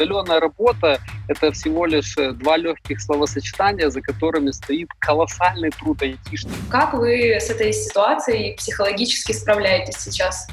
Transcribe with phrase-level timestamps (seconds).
[0.00, 0.98] удаленная работа—
[1.28, 6.56] это всего лишь э, два легких словосочетания, за которыми стоит колоссальный труд айтишника.
[6.70, 10.48] Как вы с этой ситуацией психологически справляетесь сейчас?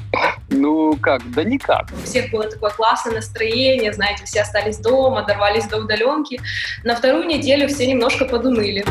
[0.50, 1.88] Ну как, да никак.
[1.92, 6.40] У всех было такое классное настроение, знаете, все остались дома, дорвались до удаленки.
[6.84, 8.84] На вторую неделю все немножко подуныли.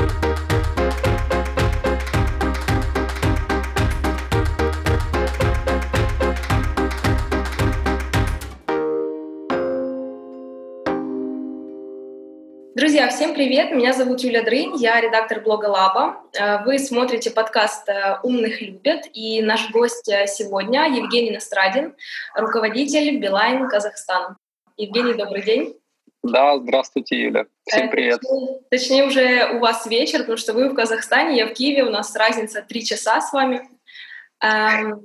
[12.78, 13.72] Друзья, всем привет!
[13.72, 16.22] Меня зовут Юля Дрынь, я редактор блога Лаба.
[16.40, 21.96] Э, вы смотрите подкаст э, «Умных любят», и наш гость э, сегодня Евгений Настрадин,
[22.36, 24.38] руководитель Билайн Казахстан.
[24.78, 25.76] Евгений, добрый день.
[26.22, 27.48] Да, здравствуйте, Юля.
[27.66, 28.20] Всем привет.
[28.22, 31.90] Точнее, точнее, уже у вас вечер, потому что вы в Казахстане, я в Киеве, у
[31.90, 33.68] нас разница три часа с вами.
[34.44, 35.02] Эм,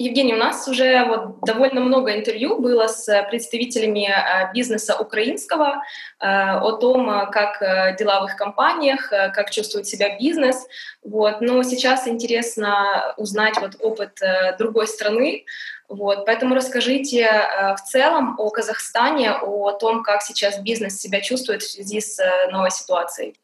[0.00, 5.82] Евгений, у нас уже вот довольно много интервью было с представителями э, бизнеса украинского
[6.20, 7.58] э, о том, э, как
[7.98, 10.68] дела в их компаниях, как чувствует себя бизнес.
[11.02, 11.40] Вот.
[11.40, 14.20] Но сейчас интересно узнать вот опыт
[14.60, 15.44] другой страны.
[15.88, 16.26] Вот.
[16.26, 17.28] Поэтому расскажите
[17.76, 22.70] в целом о Казахстане, о том, как сейчас бизнес себя чувствует в связи с новой
[22.70, 23.34] ситуацией.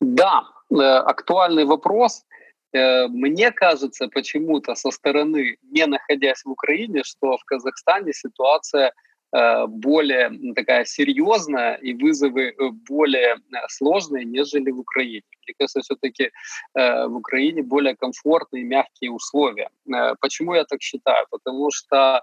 [0.00, 0.42] Да,
[1.06, 2.26] актуальный вопрос.
[2.72, 8.92] Э, мне кажется почему-то со стороны, не находясь в Украине, что в Казахстане ситуация
[9.32, 13.36] э, более такая серьезная и вызовы э, более
[13.68, 15.22] сложные, нежели в Украине.
[15.46, 16.30] Мне кажется, все-таки
[16.74, 19.68] в Украине более комфортные мягкие условия.
[20.20, 21.26] Почему я так считаю?
[21.30, 22.20] Потому что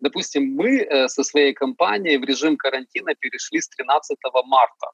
[0.00, 4.86] Допустим, мы со своей компанией в режим карантина перешли с 13 марта.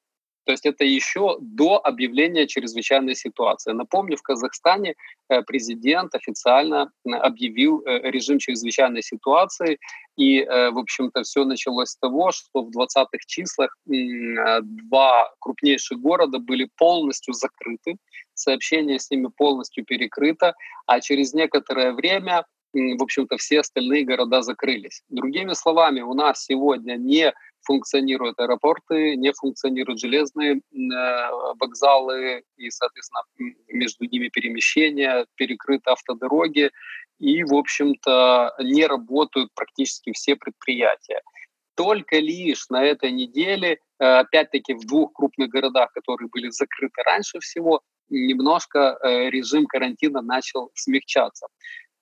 [0.45, 3.73] То есть это еще до объявления чрезвычайной ситуации.
[3.73, 4.95] Напомню, в Казахстане
[5.29, 9.79] э, президент официально объявил э, режим чрезвычайной ситуации,
[10.17, 16.39] и, э, в общем-то, все началось с того, что в 20-х числах два крупнейших города
[16.39, 17.97] были полностью закрыты,
[18.35, 20.55] сообщение с ними полностью перекрыто,
[20.87, 25.03] а через некоторое время в общем-то, все остальные города закрылись.
[25.09, 27.33] Другими словами, у нас сегодня не
[27.65, 30.61] функционируют аэропорты, не функционируют железные э,
[31.59, 33.23] вокзалы и, соответственно,
[33.69, 36.71] между ними перемещения, перекрыты автодороги,
[37.19, 41.23] и, в общем-то, не работают практически все предприятия.
[41.77, 47.41] Только лишь на этой неделе, э, опять-таки в двух крупных городах, которые были закрыты раньше
[47.41, 51.47] всего, немножко э, режим карантина начал смягчаться.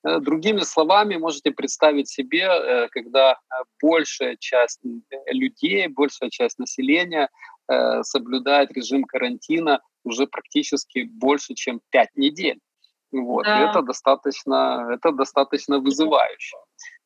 [0.05, 4.81] Э, другими словами, можете представить себе, э, когда э, большая часть
[5.27, 7.29] людей, большая часть населения
[8.01, 12.59] соблюдает режим карантина уже практически больше, чем пять недель.
[13.13, 13.45] Вот.
[13.45, 13.57] Да.
[13.57, 16.57] И это достаточно, это достаточно вызывающе.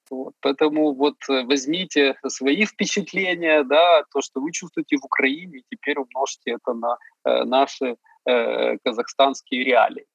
[0.09, 0.34] Вот.
[0.41, 6.53] Поэтому вот возьмите свои впечатления, да, то, что вы чувствуете в Украине, и теперь умножьте
[6.53, 10.07] это на э, наши э, казахстанские реалии.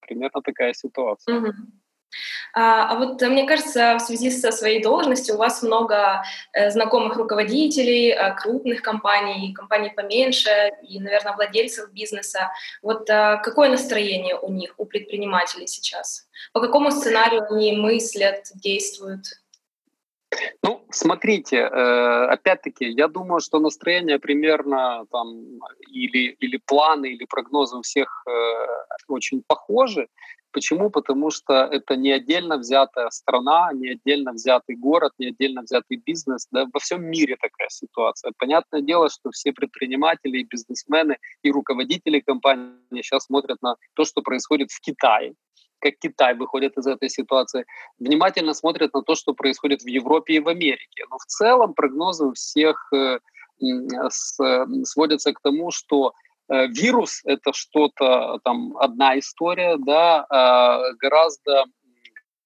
[0.00, 1.38] Примерно такая ситуация.
[1.38, 1.52] Угу.
[2.54, 7.16] А, а вот мне кажется, в связи со своей должностью у вас много э, знакомых
[7.16, 10.50] руководителей э, крупных компаний, компаний поменьше
[10.82, 12.50] и, наверное, владельцев бизнеса.
[12.82, 16.26] Вот какое настроение у них, у предпринимателей сейчас?
[16.52, 19.41] По какому сценарию они мыслят, действуют?
[20.62, 27.76] Ну, смотрите, э, опять-таки, я думаю, что настроение примерно там или, или планы, или прогнозы
[27.76, 28.24] у всех
[29.08, 30.08] очень похожи.
[30.52, 30.90] Почему?
[30.90, 36.46] Потому что это не отдельно взятая страна, не отдельно взятый город, не отдельно взятый бизнес.
[36.50, 38.32] Да, во всем мире такая ситуация.
[38.38, 44.20] Понятное дело, что все предприниматели, и бизнесмены и руководители компаний сейчас смотрят на то, что
[44.20, 45.34] происходит в Китае,
[45.82, 47.64] как Китай выходит из этой ситуации,
[47.98, 51.04] внимательно смотрят на то, что происходит в Европе и в Америке.
[51.10, 53.18] Но в целом прогнозы у всех э,
[54.84, 56.14] сводятся к тому, что
[56.52, 61.64] Э, вирус— это что-то, там, одна история, да, а гораздо,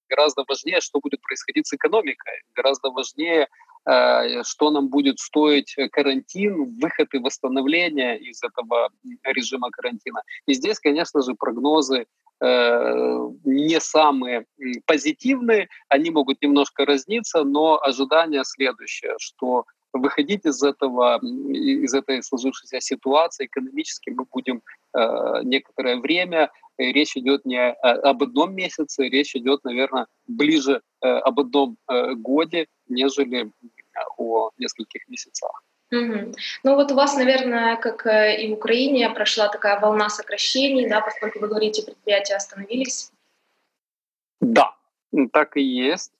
[0.09, 3.49] гораздо важнее, что будет происходить с экономикой, гораздо важнее,
[3.89, 8.91] э, что нам будет стоить карантин, выход и восстановление из этого
[9.25, 10.22] режима карантина.
[10.47, 12.05] И здесь, конечно же, прогнозы э,
[12.41, 14.44] не самые
[14.84, 19.65] позитивные, они могут немножко разниться, но ожидание следующее, что
[19.98, 24.62] выходить из этого, из этой сложившейся ситуации экономически мы будем
[24.94, 26.50] э, некоторое время.
[26.78, 32.66] Речь идет не об одном месяце, речь идет, наверное, ближе э, об одном э, годе,
[32.88, 33.50] нежели
[34.18, 35.62] о нескольких месяцах.
[35.92, 36.33] Угу.
[36.65, 41.00] Ну вот у вас, наверное, как э, и в Украине, прошла такая волна сокращений, да,
[41.00, 43.12] поскольку вы говорите, предприятия остановились.
[44.41, 44.74] Да,
[45.33, 46.12] так и есть.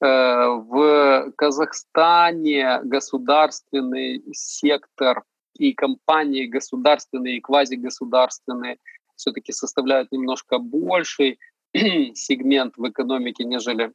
[0.00, 5.24] В Казахстане государственный сектор
[5.58, 8.78] и компании государственные и квазигосударственные
[9.16, 11.38] все-таки составляют немножко больший
[11.74, 13.92] сегмент в экономике, нежели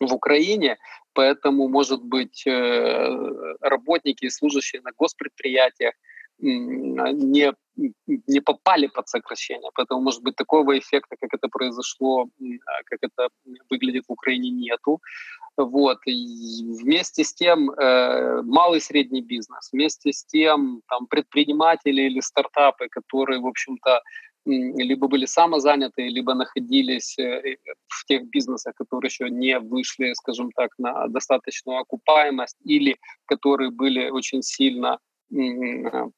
[0.00, 0.78] в Украине,
[1.12, 5.94] поэтому, может быть, э, работники и служащие на госпредприятиях
[6.42, 7.52] не,
[8.26, 9.70] не попали под сокращение.
[9.74, 13.28] Поэтому, может быть, такого эффекта, как это произошло, а, как это
[13.68, 15.00] выглядит в Украине, нету.
[15.56, 15.98] Вот.
[16.06, 22.20] И вместе с тем э, малый и средний бизнес, вместе с тем там, предприниматели или
[22.20, 24.00] стартапы, которые, в общем-то,
[24.44, 27.56] либо были самозаняты, либо находились э,
[27.88, 32.96] в тех бизнесах, которые еще не вышли, скажем так, на достаточную окупаемость, или
[33.26, 34.98] которые были очень сильно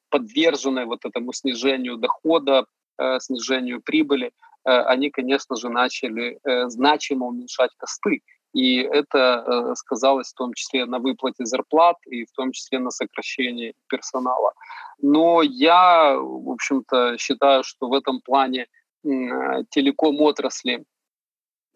[0.09, 2.65] подвержены вот этому снижению дохода,
[2.97, 4.31] э, снижению прибыли, э,
[4.63, 8.21] они, конечно же, начали значимо уменьшать косты.
[8.53, 13.73] И это сказалось в том числе на выплате зарплат и в том числе на сокращении
[13.87, 14.53] персонала.
[15.01, 18.67] Но я, в общем-то, считаю, что в этом плане
[19.03, 20.85] телеком отрасли,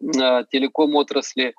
[0.00, 1.52] телеком отрасли э,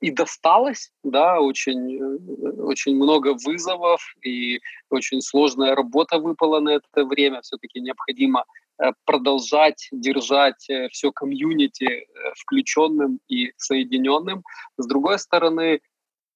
[0.00, 4.60] и досталось, да, очень, э, очень много вызовов и
[4.90, 7.40] очень сложная работа выпала на это время.
[7.40, 8.44] Все-таки необходимо
[8.78, 12.06] э, продолжать держать все комьюнити
[12.36, 14.42] включенным и соединенным.
[14.76, 15.80] С другой стороны,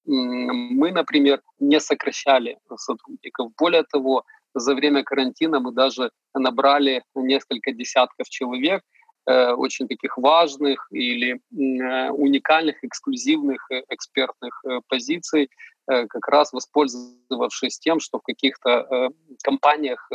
[0.07, 3.51] мы, например, не сокращали сотрудников.
[3.57, 4.23] Более того,
[4.55, 8.94] за время карантина мы даже набрали несколько десятков человек, э,
[9.27, 15.49] очень таких важных или э, уникальных, эксклюзивных э, экспертных позиций,
[15.87, 19.11] как раз воспользовавшись тем, что в каких-то
[19.43, 20.09] компаниях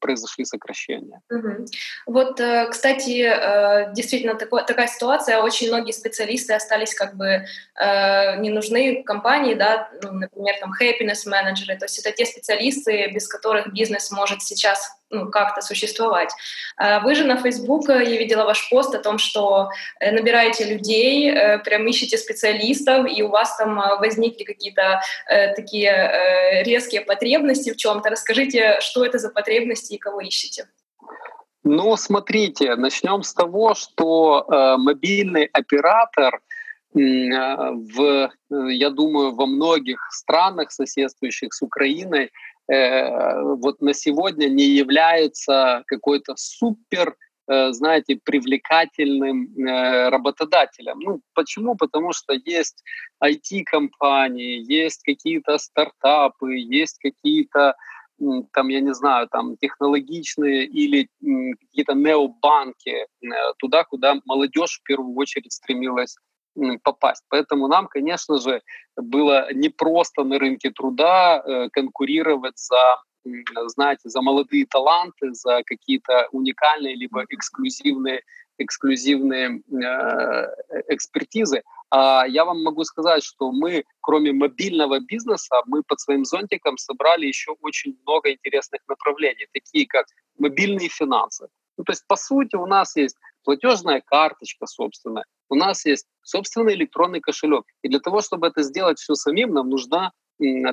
[0.00, 1.20] произошли сокращения.
[1.30, 1.66] Угу.
[2.06, 5.40] Вот, э, кстати, э, действительно такой, такая ситуация.
[5.40, 7.44] Очень многие специалисты остались как бы
[7.80, 11.78] э, не нужны компании, да, например, там happiness менеджеры.
[11.78, 16.30] То есть это те специалисты, без которых бизнес может сейчас ну, как-то существовать.
[16.76, 19.68] А вы же на Facebook, я видела ваш пост о том, что
[20.00, 21.32] набираете людей,
[21.64, 25.00] прям ищете специалистов, и у вас там возникли какие-то
[25.54, 28.10] такие резкие потребности в чем-то.
[28.10, 30.66] Расскажите, что это за потребности и кого ищете?
[31.64, 36.40] Ну, смотрите, начнем с того, что э, мобильный оператор
[36.94, 42.32] э, в, я думаю, во многих странах, соседствующих с Украиной,
[42.72, 47.16] э, вот на сегодня не является какой-то супер
[47.48, 50.98] э, знаете, привлекательным э, работодателем.
[51.00, 51.76] Ну, почему?
[51.76, 52.82] Потому что есть
[53.22, 57.74] IT-компании, есть какие-то стартапы, есть какие-то
[58.52, 63.06] там, я не знаю, там технологичные или какие-то необанки э,
[63.58, 66.16] туда, куда молодежь в первую очередь стремилась
[66.82, 67.24] попасть.
[67.28, 68.62] Поэтому нам, конечно же,
[68.96, 73.02] было непросто на рынке труда э, конкурировать за
[73.66, 78.22] знаете, за молодые таланты, за какие-то уникальные либо эксклюзивные,
[78.58, 81.62] эксклюзивные э, экспертизы.
[81.90, 87.26] А я вам могу сказать, что мы, кроме мобильного бизнеса, мы под своим зонтиком собрали
[87.26, 90.06] еще очень много интересных направлений, такие как
[90.38, 91.48] мобильные финансы.
[91.76, 96.74] Ну, то есть, по сути, у нас есть платежная карточка собственная, у нас есть собственный
[96.74, 97.64] электронный кошелек.
[97.82, 100.12] И для того, чтобы это сделать все самим, нам нужна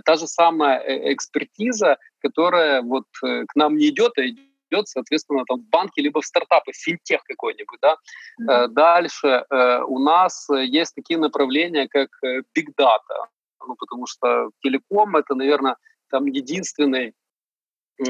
[0.05, 4.87] та же самая э, экспертиза, которая вот э, к нам не идет, а идет идет,
[4.87, 7.95] соответственно, там в банке либо в стартапы, финтех какой-нибудь, да.
[8.39, 8.67] Mm-hmm.
[8.67, 12.09] Дальше э, у нас есть такие направления, как
[12.55, 13.25] big data,
[13.67, 15.75] ну, потому что телеком— это, наверное,
[16.11, 17.13] там единственный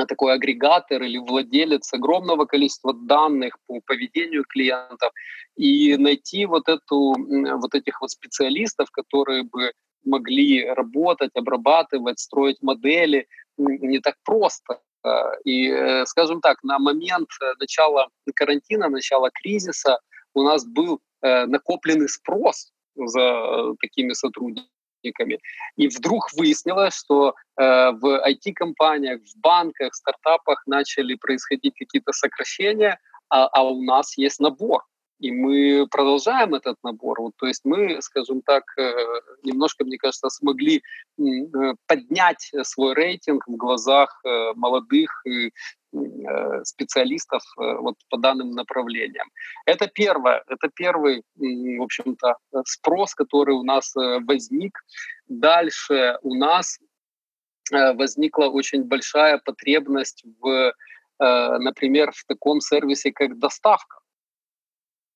[0.08, 5.12] такой агрегатор или владелец огромного количества данных по поведению клиентов
[5.56, 7.16] и найти вот эту
[7.58, 9.74] вот этих вот специалистов, которые бы
[10.06, 13.28] могли работать, обрабатывать, строить модели,
[13.58, 14.80] не так просто.
[15.06, 15.10] Э,
[15.44, 20.00] и, э, скажем так, на момент э, начала карантина, начала кризиса
[20.34, 24.70] у нас был накопленный спрос за такими сотрудниками.
[25.76, 33.64] И вдруг выяснилось, что в IT-компаниях, в банках, стартапах начали происходить какие-то сокращения, а, а
[33.64, 34.84] у нас есть набор.
[35.20, 37.20] И мы продолжаем этот набор.
[37.20, 38.92] Вот, то есть мы, скажем так, э,
[39.44, 40.82] немножко, мне кажется, смогли
[41.18, 41.22] э,
[41.88, 45.24] поднять свой рейтинг в глазах э, молодых
[46.64, 49.28] специалистов вот по данным направлениям.
[49.66, 54.78] Это первое, это первый, в общем-то, спрос, который у нас возник.
[55.28, 56.80] Дальше у нас
[57.72, 60.74] возникла очень большая потребность в,
[61.20, 64.00] например, в таком сервисе, как доставка.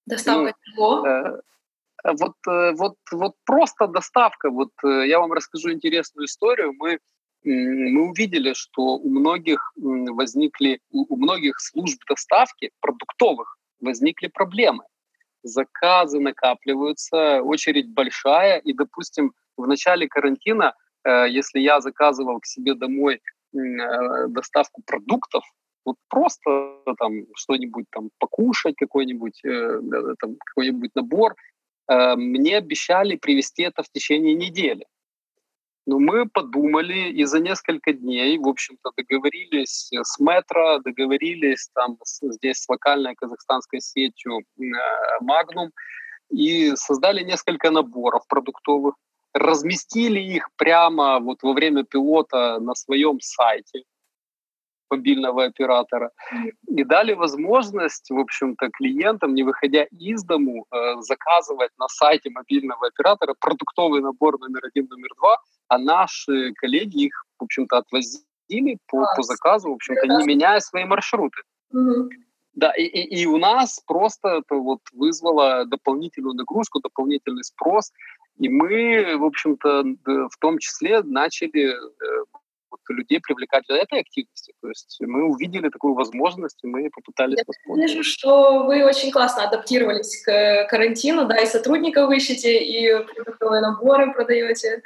[0.06, 1.08] Доставка ну, чего?
[1.08, 1.42] Э,
[2.04, 4.50] вот, вот, вот просто доставка.
[4.50, 6.74] Вот я вам расскажу интересную историю.
[6.74, 7.00] Мы
[7.46, 14.84] мы увидели, что у многих возникли, у многих служб доставки продуктовых возникли проблемы.
[15.44, 20.74] Заказы накапливаются, очередь большая, и, допустим, в начале карантина,
[21.04, 25.44] э, если я заказывал к себе домой э, доставку продуктов,
[25.86, 29.82] вот просто там что-нибудь там покушать, какой-нибудь э,
[30.18, 31.36] какой-нибудь набор,
[32.16, 34.86] мне обещали привезти это в течение недели.
[35.86, 42.20] Но мы подумали и за несколько дней, в общем-то, договорились с метро, договорились там с,
[42.22, 44.40] здесь с локальной казахстанской сетью
[45.22, 45.72] Magnum
[46.30, 48.96] и создали несколько наборов продуктовых,
[49.34, 53.84] разместили их прямо вот во время пилота на своем сайте
[54.90, 56.12] мобильного оператора
[56.68, 62.88] и дали возможность, в общем-то, клиентам, не выходя из дому, э, заказывать на сайте мобильного
[62.88, 65.38] оператора продуктовый набор номер один, номер два,
[65.68, 70.86] а наши коллеги их, в общем-то, отвозили по, по заказу, в общем-то, не меняя свои
[70.86, 71.42] маршруты.
[71.72, 72.10] Угу.
[72.56, 77.92] Да, и, и, и у нас просто это вот вызвало дополнительную нагрузку, дополнительный спрос,
[78.38, 82.26] и мы, в общем-то, в том числе начали э,
[82.74, 84.54] вот, людей привлекать для этой активности.
[84.62, 87.98] То есть мы увидели такую возможность, и мы попытались Я воспользоваться.
[87.98, 94.12] Вижу, что вы очень классно адаптировались к карантину, да, и сотрудников ищете, и продуктовые наборы
[94.14, 94.82] продаете.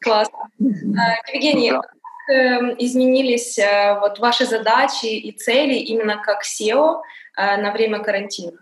[0.00, 0.38] Классно.
[0.38, 1.80] А, Евгений, да.
[1.80, 1.92] как
[2.32, 7.02] эм, изменились э, вот ваши задачи и цели именно как SEO
[7.36, 8.52] э, на время карантина?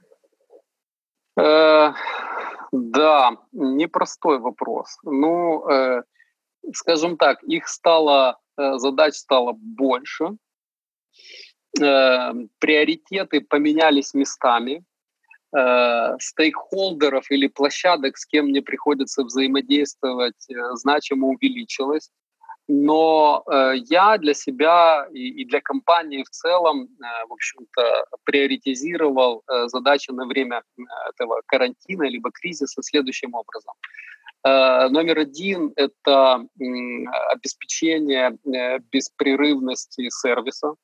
[1.38, 1.92] Э,
[2.72, 4.98] да, непростой вопрос.
[5.04, 6.02] Ну, э,
[6.74, 10.36] скажем так, их стало, э, задач стало больше,
[11.80, 14.84] э, приоритеты поменялись местами,
[15.56, 22.10] э, стейкхолдеров или площадок, с кем мне приходится взаимодействовать, значимо увеличилось.
[22.68, 23.44] Но
[23.86, 26.88] я для себя и, для компании в целом,
[27.28, 30.62] в общем-то, приоритизировал задачи на время
[31.08, 33.74] этого карантина либо кризиса следующим образом.
[34.44, 36.46] Э, номер один— это
[37.30, 40.74] обеспечение э, беспрерывности сервиса.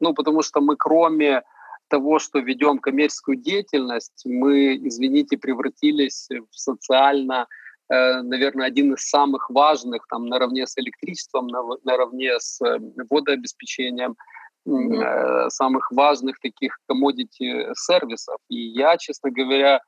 [0.00, 1.42] Ну, потому что мы кроме
[1.88, 7.46] того, что ведем коммерческую деятельность, мы, извините, превратились в социально, э,
[7.88, 11.48] наверное, один из самых важных, там, наравне с электричеством,
[11.84, 12.60] наравне с
[13.10, 14.16] водообеспечением,
[14.68, 15.50] mm-hmm.
[15.50, 18.36] самых важных таких commodity сервисов.
[18.48, 19.80] И я, честно говоря,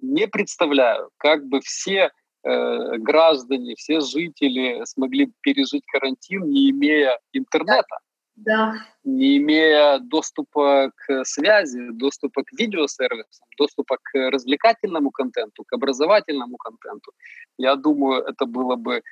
[0.00, 2.10] не представляю, как бы все
[2.46, 7.96] Э, граждане, все жители смогли пережить карантин, не имея интернета,
[8.36, 8.74] да.
[9.04, 17.12] не имея доступа к связи, доступа к видеосервисам, доступа к развлекательному контенту, к образовательному контенту.
[17.58, 19.02] Я думаю, это было бы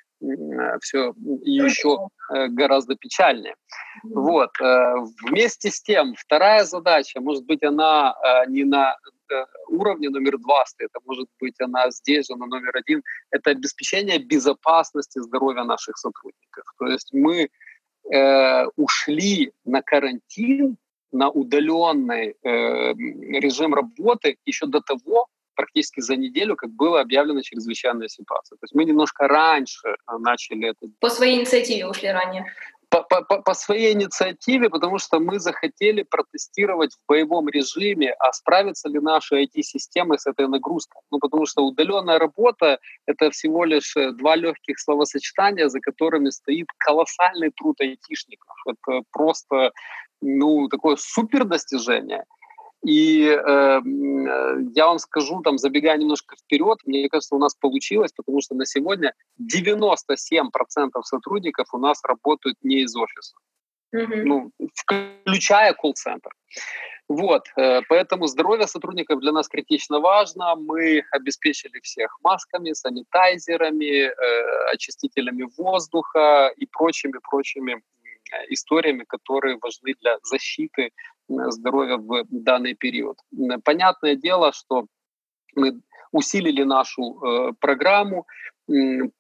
[0.80, 1.12] все
[1.42, 3.54] еще э, гораздо печальнее.
[4.04, 4.50] Вот.
[4.60, 8.14] Э, вместе с тем, вторая задача, может быть, она
[8.48, 8.96] не на
[9.68, 14.18] уровне номер два стоит, а может быть она здесь же на номер один, это обеспечение
[14.18, 16.64] безопасности здоровья наших сотрудников.
[16.78, 17.48] То есть мы
[18.10, 20.76] э, ушли на карантин,
[21.12, 22.94] на удаленный э,
[23.40, 28.56] режим работы еще до того, практически за неделю, как была объявлена чрезвычайная ситуация.
[28.56, 30.90] То есть мы немножко раньше начали это.
[31.00, 32.46] По своей инициативе ушли ранее
[32.92, 38.88] по, по, по своей инициативе, потому что мы захотели протестировать в боевом режиме, а справится
[38.90, 41.00] ли наши IT-системы с этой нагрузкой.
[41.10, 46.66] Ну, потому что удаленная работа— это всего лишь э, два легких словосочетания, за которыми стоит
[46.76, 48.56] колоссальный труд айтишников.
[48.66, 49.72] Это просто
[50.20, 52.24] ну, такое супер достижение—
[52.84, 53.80] и э,
[54.74, 58.66] я вам скажу, там, забегая немножко вперед, мне кажется, у нас получилось, потому что на
[58.66, 63.36] сегодня 97% сотрудников у нас работают не из офиса,
[63.94, 64.22] mm-hmm.
[64.24, 66.30] ну, включая колл-центр.
[67.08, 70.56] Вот, э, поэтому здоровье сотрудников для нас критично важно.
[70.56, 77.82] Мы обеспечили всех масками, санитайзерами, э, очистителями воздуха и прочими-прочими
[78.48, 80.90] историями, которые важны для защиты
[81.28, 83.18] здоровья в данный период.
[83.64, 84.86] Понятное дело, что
[85.54, 85.80] мы
[86.12, 88.26] усилили нашу э, программу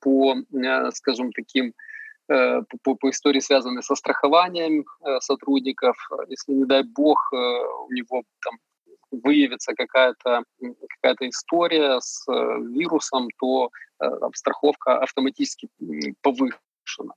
[0.00, 1.74] по, э, скажем, таким
[2.28, 4.84] э, по, по истории, связанной со страхованием
[5.20, 5.96] сотрудников.
[6.28, 8.58] Если, не дай бог, у него там
[9.10, 10.44] выявится какая-то
[11.00, 13.70] какая история с вирусом, то
[14.34, 15.68] страховка автоматически
[16.22, 17.14] повышена решено.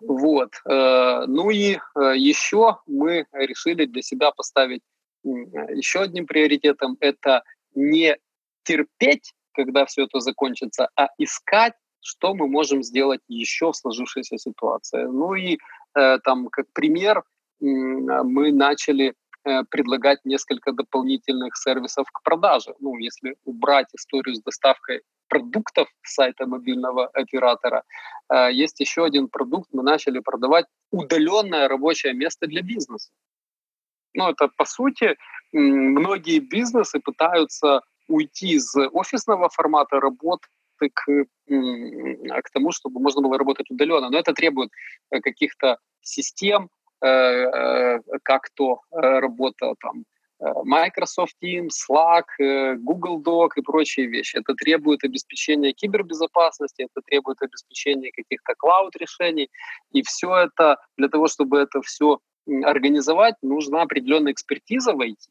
[0.00, 0.54] Вот.
[0.68, 1.78] Э, ну и э,
[2.16, 4.82] еще мы решили для себя поставить
[5.24, 7.44] еще одним приоритетом– это
[7.74, 8.16] не
[8.64, 15.04] терпеть когда все это закончится, а искать, что мы можем сделать еще в сложившейся ситуации.
[15.04, 15.58] Ну и
[15.94, 17.22] э, там, как пример,
[17.60, 19.14] мы начали
[19.70, 22.74] предлагать несколько дополнительных сервисов к продаже.
[22.80, 27.82] Ну, если убрать историю с доставкой продуктов с сайта мобильного оператора,
[28.28, 33.10] э, есть еще один продукт, мы начали продавать удаленное рабочее место для бизнеса.
[34.14, 35.16] Ну, это по сути,
[35.52, 43.70] многие бизнесы пытаются уйти из офисного формата работы к, к тому, чтобы можно было работать
[43.70, 44.10] удаленно.
[44.10, 44.70] Но это требует
[45.10, 46.68] э, каких-то систем,
[47.02, 50.04] э, э, как то работа там
[50.64, 52.24] Microsoft Teams, Slack,
[52.78, 54.38] Google Doc и прочие вещи.
[54.38, 59.50] Это требует обеспечения кибербезопасности, это требует обеспечения каких-то клауд-решений.
[59.92, 62.18] И все это, для того, чтобы это все
[62.64, 65.30] организовать, нужна определенная экспертиза в IT.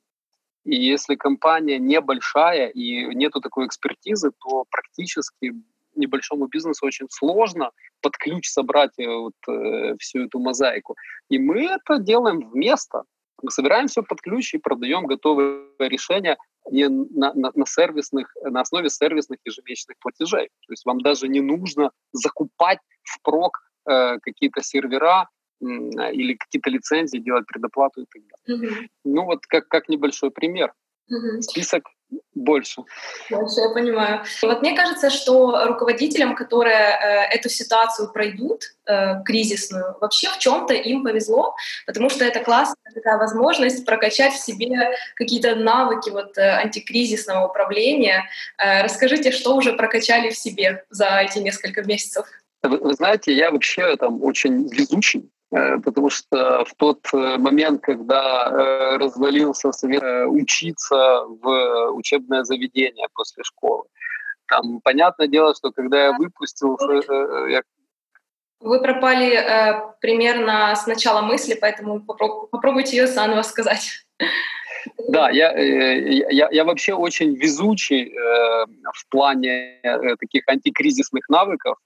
[0.64, 5.54] И если компания небольшая и нету такой экспертизы, то практически
[6.02, 10.96] небольшому бизнесу очень сложно под ключ собрать э, вот, э, всю эту мозаику.
[11.30, 13.04] И мы это делаем вместо.
[13.44, 16.38] Мы собираем все под ключ и продаем готовые решения
[16.70, 20.50] не на, на, на, сервисных, на основе сервисных ежемесячных платежей.
[20.68, 23.58] То есть вам даже не нужно закупать впрок
[23.90, 25.28] э, какие-то сервера
[25.62, 28.72] или какие-то лицензии, делать предоплату и так далее.
[28.72, 28.76] Угу.
[29.06, 30.74] Ну вот как, как небольшой пример.
[31.10, 31.42] Угу.
[31.42, 31.84] Список
[32.34, 32.82] больше.
[33.30, 34.24] Больше, я понимаю.
[34.42, 40.74] Вот мне кажется, что руководителям, которые э, эту ситуацию пройдут, э, кризисную, вообще в чем-то
[40.74, 41.56] им повезло,
[41.86, 48.26] потому что это классная такая возможность прокачать в себе какие-то навыки вот, э, антикризисного управления.
[48.58, 52.26] Э, расскажите, что уже прокачали в себе за эти несколько месяцев?
[52.64, 58.48] Вы, вы знаете, я вообще там очень везучий потому что в тот э, момент, когда
[58.48, 63.84] э, развалился совет учиться в учебное заведение после школы,
[64.48, 67.02] там понятное дело, что когда я выпустился,
[67.50, 67.62] я
[68.62, 74.06] вы пропали э, примерно с начала мысли, поэтому попробуйте ее заново сказать.
[75.10, 81.78] Да, я, я, я вообще очень везучий э, в плане э, таких антикризисных навыков,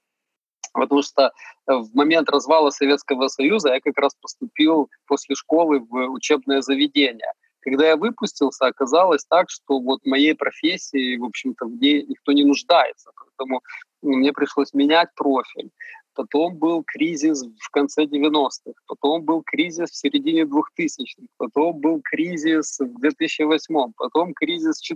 [0.80, 1.32] потому что
[1.66, 7.32] в момент развала Советского Союза я как раз поступил после школы в учебное заведение.
[7.60, 12.44] Когда я выпустился, оказалось так, что вот моей профессии, в общем-то, в ней никто не
[12.44, 13.10] нуждается.
[13.16, 13.60] Поэтому
[14.02, 15.70] мне пришлось менять профиль.
[16.14, 22.78] Потом был кризис в конце 90-х, потом был кризис в середине 2000-х, потом был кризис
[22.78, 24.88] в 2008 потом кризис в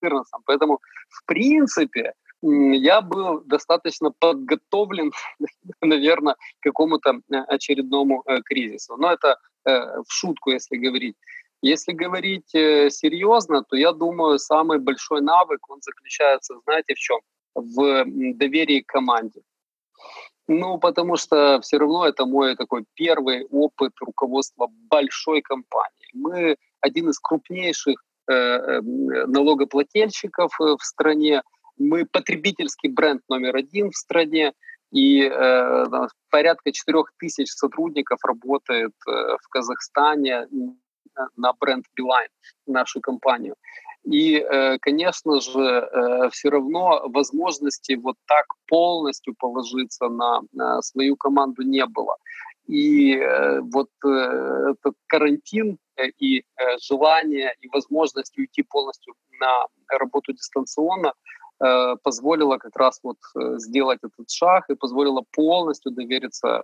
[0.00, 5.12] 2014 Поэтому, в принципе, я был достаточно подготовлен,
[5.80, 8.96] наверное, к какому-то э, очередному э, кризису.
[8.96, 11.16] Но это э, в шутку, если говорить.
[11.60, 17.18] Если говорить серьезно, то я думаю, самый большой навык, он заключается, знаете, в чем?
[17.56, 19.42] В доверии к команде.
[20.46, 26.10] Ну, потому что все равно это мой такой первый опыт руководства большой компании.
[26.12, 31.42] Мы один из крупнейших налогоплательщиков в стране,
[31.78, 34.52] мы потребительский бренд номер один в стране,
[34.90, 35.84] и э,
[36.30, 39.10] порядка 4 тысяч сотрудников работает э,
[39.42, 40.46] в Казахстане
[41.36, 42.30] на бренд Beeline,
[42.66, 43.54] нашу компанию.
[44.04, 50.40] И, э, конечно же, э, все равно возможности вот так полностью положиться на,
[50.80, 52.16] свою команду не было.
[52.66, 56.42] И э, вот э, этот карантин э, и э,
[56.80, 59.66] желание и возможность уйти полностью на
[59.98, 61.12] работу дистанционно–
[61.60, 66.62] Э, позволило как раз вот э, сделать этот шаг и позволило полностью довериться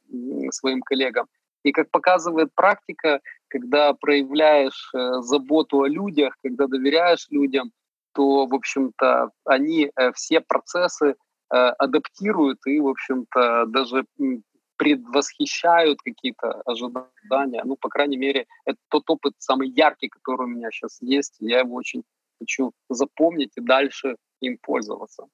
[0.51, 1.27] своим коллегам.
[1.65, 7.73] И как показывает практика, когда проявляешь э, заботу о людях, когда доверяешь людям,
[8.15, 11.17] то, в общем-то, они все процессы
[11.49, 14.07] адаптируют и, в общем-то, даже
[14.77, 17.63] предвосхищают какие-то ожидания.
[17.65, 21.35] Ну, по крайней мере, это тот опыт самый яркий, который у меня сейчас есть.
[21.41, 22.05] Я его очень
[22.45, 25.27] хочу запомнить и дальше им пользоваться.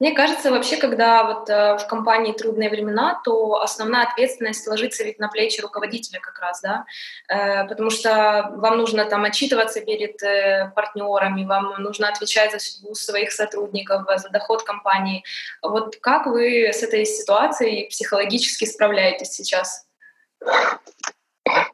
[0.00, 5.18] Мне кажется, вообще, когда вот э, в компании трудные времена, то основная ответственность ложится ведь
[5.18, 6.84] на плечи руководителя как раз, да,
[7.28, 12.94] э, потому что вам нужно там отчитываться перед э, партнерами, вам нужно отвечать за судьбу
[12.94, 15.24] своих сотрудников, за доход компании.
[15.62, 19.88] Вот как вы с этой ситуацией психологически справляетесь сейчас?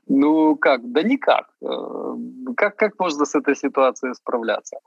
[0.07, 1.47] Ну как, да никак.
[2.57, 4.79] Как, как можно с этой ситуацией справляться?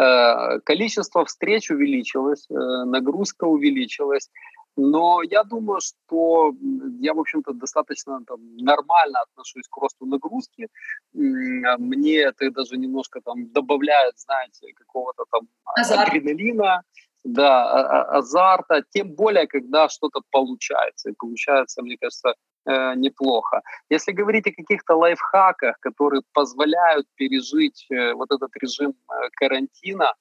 [0.00, 4.30] Э, количество встреч увеличилось, э, нагрузка увеличилась,
[4.76, 6.54] но я думаю, что
[7.00, 10.68] я, в общем-то, достаточно там, нормально отношусь к росту нагрузки.
[11.12, 16.08] Мне это даже немножко там добавляет, знаете, какого-то там Азарт.
[16.08, 16.82] адреналина,
[17.24, 21.10] да, а, а, азарта, тем более, когда что-то получается.
[21.10, 23.62] И получается, мне кажется, э, неплохо.
[23.90, 30.14] Если говорить о каких-то лайфхаках, которые позволяют пережить э, вот этот режим э, карантина,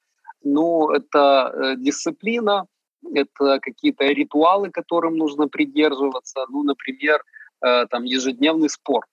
[0.44, 2.66] ну, это дисциплина,
[3.14, 7.24] это какие-то ритуалы, которым нужно придерживаться, ну, например,
[7.60, 9.06] там ежедневный спорт.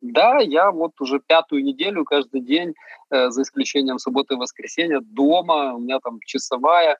[0.00, 2.74] Да, я вот уже пятую неделю каждый день,
[3.10, 6.98] э, за исключением субботы и воскресенья, дома, у меня там часовая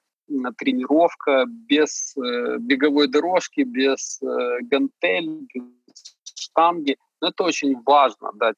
[0.57, 5.63] тренировка без э, беговой дорожки, без э, гантель, без
[6.23, 6.97] штанги.
[7.21, 8.31] Но это очень важно.
[8.35, 8.53] Да.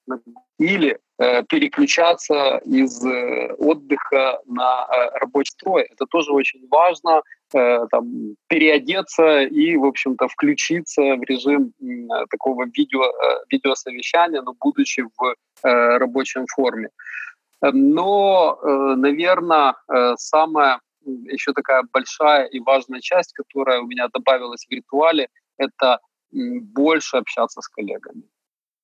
[0.58, 5.84] Или э, переключаться из э, отдыха на э, рабочий строй.
[5.84, 7.22] Это тоже очень важно.
[7.54, 14.54] Э, там, переодеться и, в общем-то, включиться в режим э, такого видео, э, видеосовещания, но
[14.60, 16.90] будучи в э, рабочем форме.
[17.62, 24.66] Но, э, наверное, э, самая еще такая большая и важная часть, которая у меня добавилась
[24.66, 26.00] в ритуале, это
[26.32, 28.24] больше общаться с коллегами.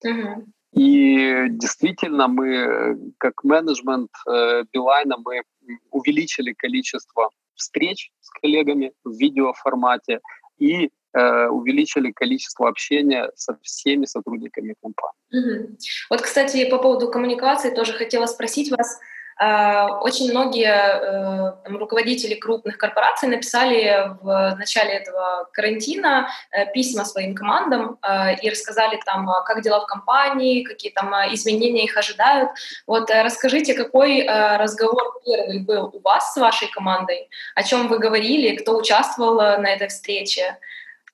[0.05, 0.45] Mm-hmm.
[0.73, 5.41] И действительно мы, как менеджмент э, Билайна, мы
[5.89, 10.19] увеличили количество встреч с коллегами в видеоформате
[10.59, 15.65] и э, увеличили количество общения со всеми сотрудниками компании.
[15.65, 15.77] Угу.
[16.11, 18.99] Вот, кстати, по поводу коммуникации тоже хотела спросить вас.
[19.39, 27.35] Э, очень многие э, руководители крупных корпораций написали в начале этого карантина э, письма своим
[27.35, 27.97] командам
[28.43, 32.49] и рассказали там, как дела в компании, какие там изменения их ожидают.
[32.85, 38.55] Вот расскажите, какой разговор первый был у вас с вашей командой, о чем вы говорили,
[38.57, 40.57] кто участвовал на этой встрече.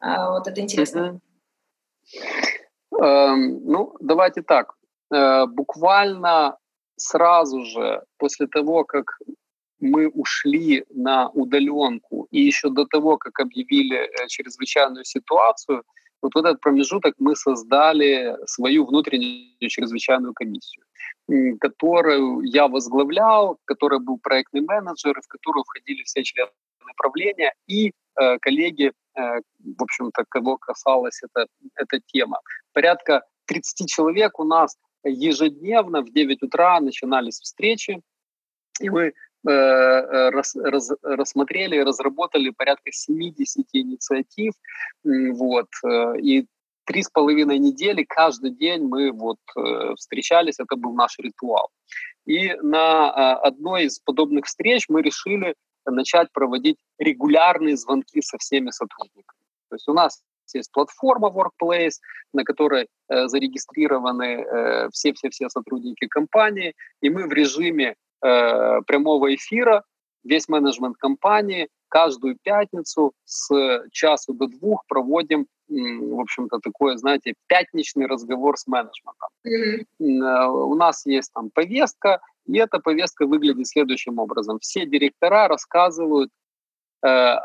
[0.02, 1.20] Вот это интересно.
[2.94, 4.76] Um, ну, давайте так.
[5.10, 6.58] Буквально
[6.97, 9.19] сразу же после того, как
[9.79, 15.84] мы ушли на удаленку и еще до того, как объявили э, чрезвычайную ситуацию,
[16.21, 20.84] вот в этот промежуток мы создали свою внутреннюю чрезвычайную комиссию,
[21.60, 26.51] которую я возглавлял, в которой был проектный менеджер, в которую входили все члены
[26.88, 29.21] направления и э, коллеги, э,
[29.77, 32.39] в общем-то, кого касалась эта, эта тема.
[32.73, 38.02] Порядка 30 человек у нас ежедневно в 9 утра начинались встречи,
[38.80, 39.13] и мы э,
[39.50, 44.54] э, рас, раз, рассмотрели разработали порядка 70 инициатив.
[45.04, 46.48] Вот, э, и
[46.86, 49.39] три с половиной недели каждый день мы вот
[49.98, 51.70] встречались, это был наш ритуал.
[52.28, 59.39] И на одной из подобных встреч мы решили начать проводить регулярные звонки со всеми сотрудниками.
[59.70, 60.22] То есть у нас
[60.53, 61.99] есть платформа Workplace,
[62.34, 69.84] на которой э, зарегистрированы э, все-все-все сотрудники компании, и мы в режиме э, прямого эфира,
[70.23, 78.05] весь менеджмент компании, каждую пятницу с часу до двух проводим, в общем-то, такой, знаете, пятничный
[78.05, 79.29] разговор с менеджментом.
[79.47, 80.47] Mm-hmm.
[80.47, 84.60] У нас есть там повестка, и эта повестка выглядит следующим образом.
[84.60, 86.29] Все директора рассказывают
[87.03, 87.36] э,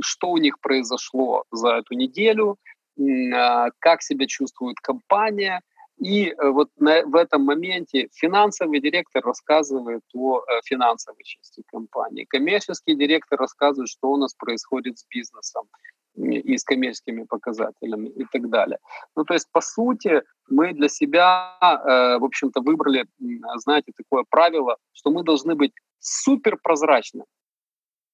[0.00, 2.58] что у них произошло за эту неделю,
[2.98, 5.60] а, как себя чувствует компания.
[5.98, 12.24] И э, вот на, в этом моменте финансовый директор рассказывает о э, финансовой части компании,
[12.24, 15.68] коммерческий директор рассказывает, что у нас происходит с бизнесом
[16.16, 18.78] и с коммерческими показателями и так далее.
[19.16, 23.06] Ну, то есть, по сути, мы для себя, э, в общем-то, выбрали,
[23.56, 27.24] знаете, такое правило, что мы должны быть супер прозрачны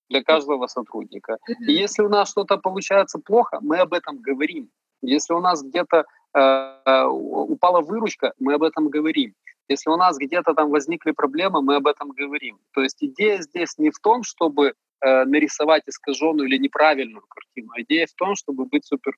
[0.08, 1.38] для каждого сотрудника.
[1.66, 4.70] И если у нас что-то получается плохо, мы об этом говорим.
[5.02, 9.34] Если у нас где-то э, упала выручка, мы об этом говорим.
[9.68, 12.58] Если у нас где-то там возникли проблемы, мы об этом говорим.
[12.72, 17.72] То есть идея здесь не в том, чтобы э, нарисовать искаженную или неправильную картину.
[17.76, 19.12] А идея в том, чтобы быть супер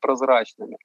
[0.00, 0.76] прозрачными.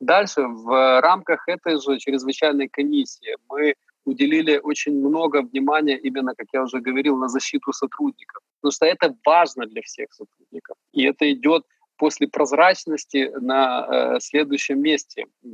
[0.00, 6.62] Дальше в рамках этой же чрезвычайной комиссии мы уделили очень много внимания именно, как я
[6.62, 8.42] уже говорил, на защиту сотрудников.
[8.60, 10.76] Потому что это важно для всех сотрудников.
[10.92, 11.64] И это идет
[11.96, 15.46] после прозрачности на э, следующем месте э,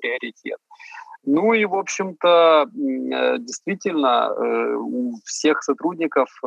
[0.00, 0.58] приоритет.
[1.24, 6.46] Ну и, в общем-то, э, действительно, э, у всех сотрудников э,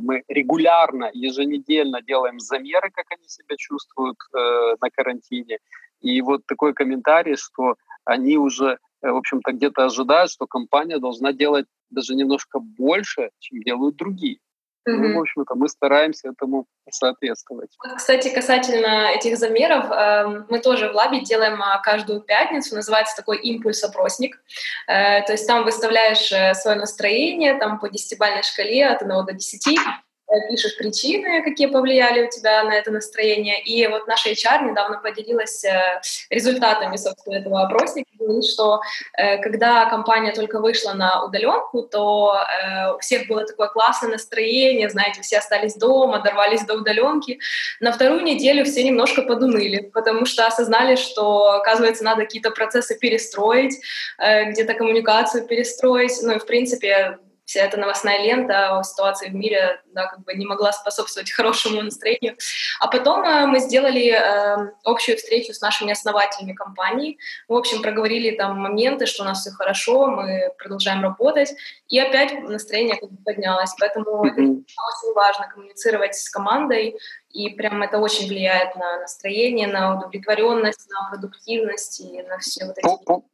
[0.00, 5.58] мы регулярно, еженедельно делаем замеры, как они себя чувствуют на карантине.
[6.00, 11.32] И вот такой комментарий, что они уже Э, в общем-то, где-то ожидают, что компания должна
[11.32, 14.38] делать даже немножко больше, чем делают другие.
[14.88, 14.96] Mm-hmm.
[14.96, 17.70] Ну, в общем-то, мы стараемся этому соответствовать.
[17.96, 23.38] Кстати, касательно этих замеров, эм, мы тоже в Лабе делаем а, каждую пятницу, называется такой
[23.38, 24.40] импульс-опросник.
[24.86, 29.32] Э, то есть там выставляешь э, свое настроение там по десятибалльной шкале от 1 до
[29.32, 29.80] 10, э,
[30.48, 33.62] пишешь причины, какие повлияли у тебя на это настроение.
[33.62, 38.10] И вот наша HR недавно поделилась э, результатами, собственно, этого опросника.
[38.18, 38.80] Говорит, что
[39.16, 42.38] э, когда компания только вышла на удаленку, то
[42.94, 47.38] у всех было такое классное настроение, знаете, все остались дома, дорвались до удаленки.
[47.80, 53.74] На вторую неделю все немножко подуныли, потому что осознали, что, оказывается, надо какие-то процессы перестроить,
[54.18, 56.18] где-то коммуникацию перестроить.
[56.22, 60.34] Ну и, в принципе, вся эта новостная лента о ситуации в мире да, как бы
[60.34, 62.36] не могла способствовать хорошему настроению.
[62.78, 67.16] А потом э, мы сделали э, общую встречу с нашими основателями компании.
[67.48, 71.54] В общем, проговорили там моменты, что у нас все хорошо, мы продолжаем работать.
[71.88, 73.74] И опять настроение как бы поднялось.
[73.80, 74.64] Поэтому mm-hmm.
[74.66, 76.98] очень важно коммуницировать с командой.
[77.30, 82.76] И прям это очень влияет на настроение, на удовлетворенность, на продуктивность и на все вот
[82.76, 83.28] эти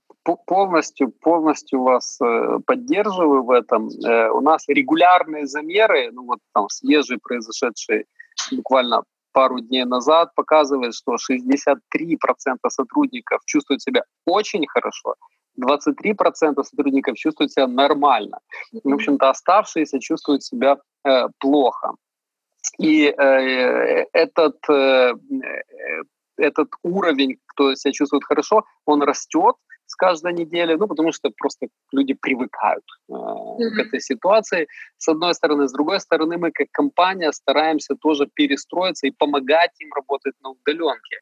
[0.47, 3.89] полностью, полностью вас э, поддерживаю в этом.
[3.89, 8.07] Э, у нас регулярные замеры, ну вот там свежий произошедший
[8.53, 11.77] буквально пару дней назад показывает, что 63%
[12.69, 15.15] сотрудников чувствуют себя очень хорошо,
[15.61, 18.39] 23% сотрудников чувствуют себя нормально.
[18.85, 21.93] В общем-то, оставшиеся чувствуют себя э, плохо.
[22.79, 25.13] И э, этот, э,
[26.37, 29.57] этот уровень, кто себя чувствует хорошо, он растет,
[29.95, 33.71] с каждой недели, ну, потому что просто люди привыкают э, mm-hmm.
[33.77, 34.67] к этой ситуации,
[34.99, 35.67] с одной стороны.
[35.69, 41.19] С другой стороны, мы как компания стараемся тоже перестроиться и помогать им работать на удаленке.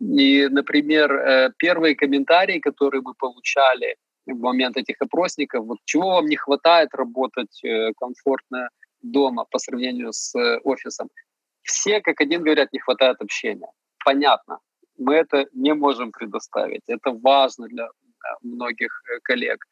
[0.00, 6.26] И, например, э, первые комментарии, которые мы получали в момент этих опросников, вот чего вам
[6.26, 8.68] не хватает работать э, комфортно
[9.02, 11.08] дома по сравнению с э, офисом,
[11.62, 13.68] все как один говорят, не хватает общения.
[14.04, 14.58] Понятно,
[14.98, 16.82] мы это не можем предоставить.
[16.88, 17.88] Это важно для
[18.42, 19.64] многих э, коллег.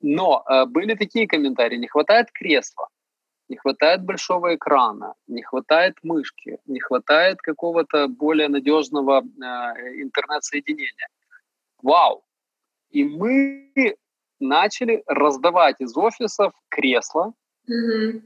[0.00, 2.88] Но э, были такие комментарии, не хватает кресла,
[3.48, 11.08] не хватает большого экрана, не хватает мышки, не хватает какого-то более надежного э, интернет-соединения.
[11.82, 12.22] Вау!
[12.90, 13.96] И мы
[14.40, 17.32] начали раздавать из офисов кресла,
[17.68, 18.22] mm-hmm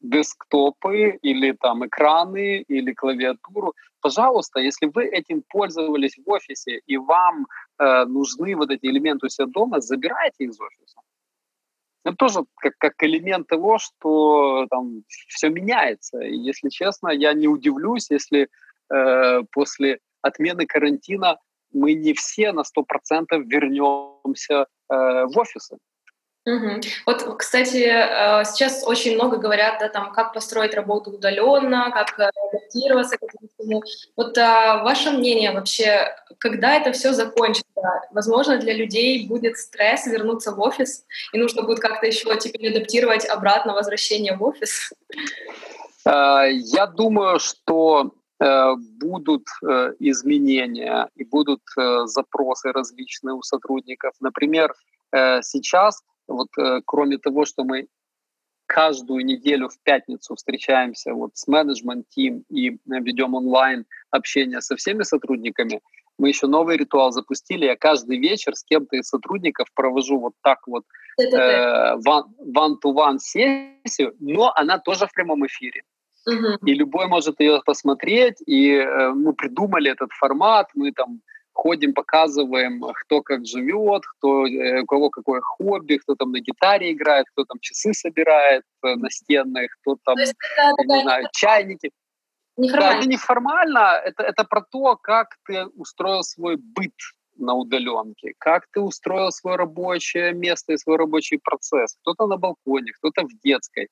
[0.00, 3.74] десктопы или там экраны или клавиатуру.
[4.00, 7.46] Пожалуйста, если вы этим пользовались в офисе и вам
[7.80, 11.00] э, нужны вот эти элементы у себя дома, забирайте из офиса.
[12.04, 16.20] Это тоже как, как элемент того, что там все меняется.
[16.20, 18.48] И, если честно, я не удивлюсь, если
[18.92, 21.38] э, после отмены карантина
[21.72, 25.76] мы не все на 100% вернемся э, в офисы.
[26.46, 26.80] Угу.
[27.06, 32.30] Вот, кстати, э, сейчас очень много говорят, да, там, как построить работу удаленно, как э,
[32.70, 33.82] адаптироваться к этому.
[34.16, 37.66] Вот а, ваше мнение вообще, когда это все закончится?
[38.12, 43.26] Возможно, для людей будет стресс вернуться в офис, и нужно будет как-то еще теперь адаптировать
[43.26, 44.92] обратно возвращение в офис?
[46.06, 48.12] Э, я думаю, что
[49.02, 49.44] будут
[49.98, 51.60] изменения и будут
[52.06, 54.14] запросы различные у сотрудников.
[54.18, 54.72] Например,
[55.12, 57.86] сейчас вот э, кроме того, что мы
[58.70, 65.80] каждую неделю в пятницу встречаемся вот с менеджмент-тим и ведем онлайн общение со всеми сотрудниками,
[66.18, 67.64] мы еще новый ритуал запустили.
[67.64, 70.84] Я каждый вечер с кем-то из сотрудников провожу вот так вот
[71.18, 75.82] э, one-to-one сессию, но она тоже в прямом эфире.
[76.26, 76.66] Угу.
[76.66, 78.36] И любой может ее посмотреть.
[78.46, 81.22] И э, мы придумали этот формат, мы там
[81.60, 86.92] ходим, показываем, кто как живет, кто, э, у кого какое хобби, кто там на гитаре
[86.92, 90.32] играет, кто там часы собирает э, настенные, кто там, это,
[90.78, 91.90] не это, знаю, чайники.
[92.56, 96.94] Да, это неформально, это, это про то, как ты устроил свой быт
[97.36, 101.96] на удаленке, как ты устроил свое рабочее место и свой рабочий процесс.
[102.02, 103.88] Кто-то на балконе, кто-то в детской.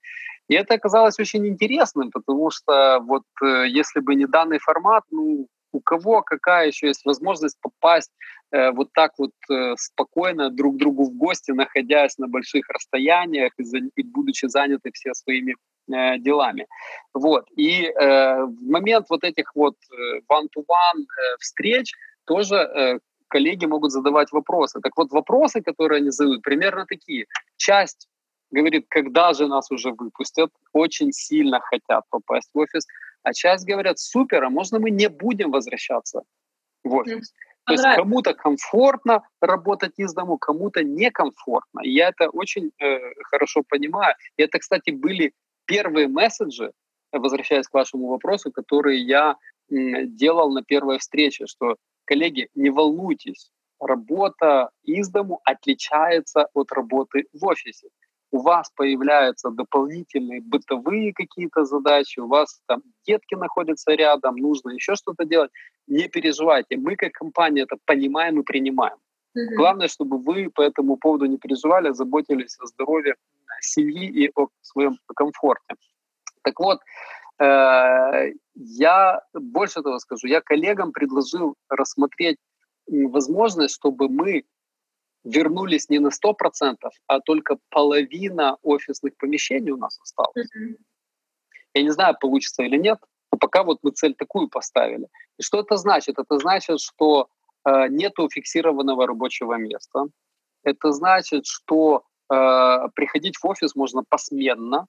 [0.48, 5.46] И это оказалось очень интересным, потому что вот э, если бы не данный формат, ну,
[5.72, 8.10] у кого какая еще есть возможность попасть
[8.50, 13.52] э, вот так вот э, спокойно друг к другу в гости, находясь на больших расстояниях
[13.58, 15.56] и, за, и будучи заняты все своими
[15.92, 16.66] э, делами.
[17.14, 17.46] Вот.
[17.56, 21.92] И э, в момент вот этих вот э, one-to-one э, встреч
[22.24, 24.80] тоже э, коллеги могут задавать вопросы.
[24.80, 27.26] Так вот, вопросы, которые они задают, примерно такие.
[27.56, 28.08] Часть
[28.50, 32.86] говорит, когда же нас уже выпустят, очень сильно хотят попасть в офис.
[33.22, 36.22] А часть говорят, супер, а можно мы не будем возвращаться
[36.84, 37.32] в офис?
[37.68, 41.80] То есть кому-то комфортно работать из дому, кому-то некомфортно.
[41.80, 44.14] И я это очень э, хорошо понимаю.
[44.38, 45.34] И это, кстати, были
[45.66, 46.72] первые месседжи,
[47.12, 49.36] возвращаясь к вашему вопросу, которые я
[49.70, 51.76] э, делал на первой встрече, что,
[52.06, 57.88] коллеги, не волнуйтесь, работа из дому отличается от работы в офисе.
[58.30, 64.94] У вас появляются дополнительные бытовые какие-то задачи, у вас там детки находятся рядом, нужно еще
[64.94, 65.50] что-то делать,
[65.86, 66.76] не переживайте.
[66.76, 68.96] Мы как компания это понимаем и принимаем.
[69.36, 69.56] Mm-hmm.
[69.56, 73.14] Главное, чтобы вы по этому поводу не переживали, заботились о здоровье
[73.60, 75.74] семьи и о своем комфорте.
[76.42, 76.80] Так вот,
[77.40, 82.38] э, я больше того скажу, я коллегам предложил рассмотреть
[82.86, 84.44] возможность, чтобы мы
[85.24, 86.76] вернулись не на 100%,
[87.06, 90.48] а только половина офисных помещений у нас осталось.
[90.56, 90.76] Mm-hmm.
[91.74, 92.98] Я не знаю, получится или нет,
[93.32, 95.08] но пока вот мы цель такую поставили.
[95.38, 96.18] И что это значит?
[96.18, 97.28] Это значит, что
[97.64, 100.06] э, нету фиксированного рабочего места.
[100.64, 104.86] Это значит, что э, приходить в офис можно посменно.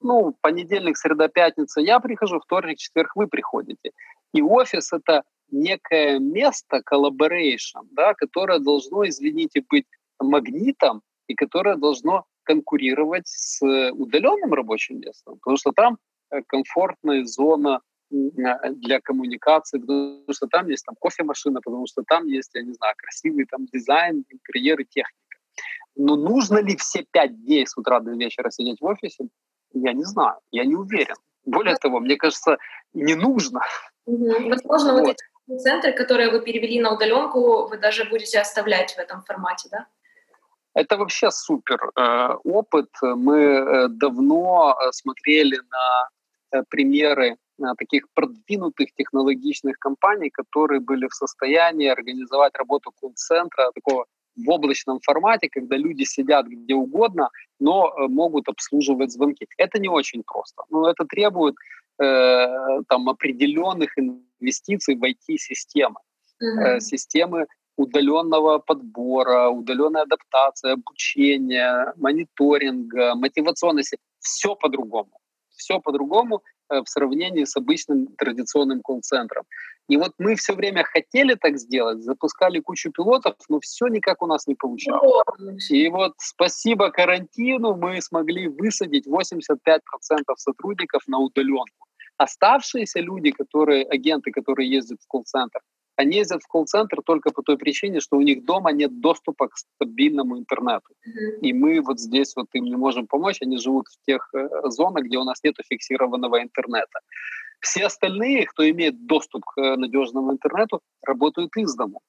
[0.00, 3.92] Ну, понедельник, среда, пятница я прихожу, вторник, четверг вы приходите.
[4.34, 9.86] И офис— это некое место, collaboration, да, которое должно, извините, быть
[10.20, 13.60] магнитом и которое должно конкурировать с
[13.92, 15.98] удаленным рабочим местом, потому что там
[16.30, 17.80] э, комфортная зона
[18.10, 22.94] для коммуникации, потому что там есть там кофемашина, потому что там есть, я не знаю,
[22.96, 25.36] красивый там дизайн, интерьер и техника.
[25.96, 29.26] Но нужно ли все пять дней с утра до вечера сидеть в офисе,
[29.72, 31.16] я не знаю, я не уверен.
[31.44, 32.58] Более того, мне кажется,
[32.92, 33.60] не нужно.
[34.06, 35.24] Возможно, вот, вот эти
[35.58, 39.86] центры, которые вы перевели на удаленку, вы даже будете оставлять в этом формате, да?
[40.76, 42.90] Это вообще супер э, опыт.
[43.00, 47.36] Мы э, давно э, смотрели на примеры
[47.78, 54.06] таких продвинутых технологичных компаний, которые были в состоянии организовать работу колл-центра такого
[54.36, 59.48] в облачном формате, когда люди сидят где угодно, но могут обслуживать звонки.
[59.58, 60.62] Это не очень просто.
[60.70, 61.56] Но это требует
[61.98, 65.96] э, там определенных инвестиций в IT-системы,
[66.42, 66.80] mm-hmm.
[66.80, 73.98] системы удаленного подбора, удаленной адаптации, обучения, мониторинга, мотивационности.
[74.18, 75.10] Все по-другому.
[75.56, 79.44] Все по-другому э, в сравнении с обычным традиционным колл-центром.
[79.88, 84.26] И вот мы все время хотели так сделать, запускали кучу пилотов, но все никак у
[84.26, 85.70] нас не получалось.
[85.70, 89.78] И вот спасибо карантину мы смогли высадить 85%
[90.36, 91.86] сотрудников на удаленку.
[92.16, 95.60] Оставшиеся люди, которые, агенты, которые ездят в колл-центр,
[95.96, 99.56] они ездят в колл-центр только по той причине, что у них дома нет доступа к
[99.56, 100.92] стабильному интернету.
[100.92, 101.40] Mm-hmm.
[101.40, 103.42] И мы вот здесь вот им не можем помочь.
[103.42, 107.00] Они живут в тех э, зонах, где у нас нет фиксированного интернета.
[107.60, 112.00] Все остальные, кто имеет доступ к э, надежному интернету, работают из дома.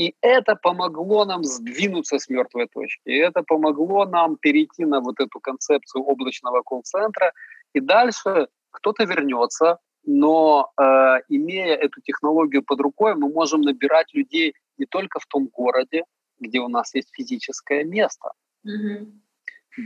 [0.00, 3.08] И это помогло нам сдвинуться с мертвой точки.
[3.10, 7.32] И это помогло нам перейти на вот эту концепцию облачного колл-центра.
[7.74, 9.78] И дальше кто-то вернется,
[10.12, 10.82] но э,
[11.28, 16.04] имея эту технологию под рукой, мы можем набирать людей не только в том городе,
[16.40, 18.32] где у нас есть физическое место.
[18.66, 19.06] Mm-hmm.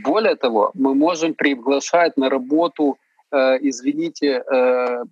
[0.03, 2.97] Более того, мы можем приглашать на работу,
[3.31, 5.03] э, извините, э,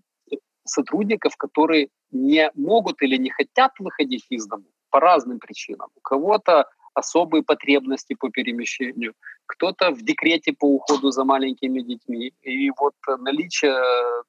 [0.65, 5.89] сотрудников, которые не могут или не хотят выходить из дома по разным причинам.
[5.95, 9.13] У кого-то особые потребности по перемещению,
[9.45, 12.34] кто-то в декрете по уходу за маленькими детьми.
[12.41, 13.75] И вот наличие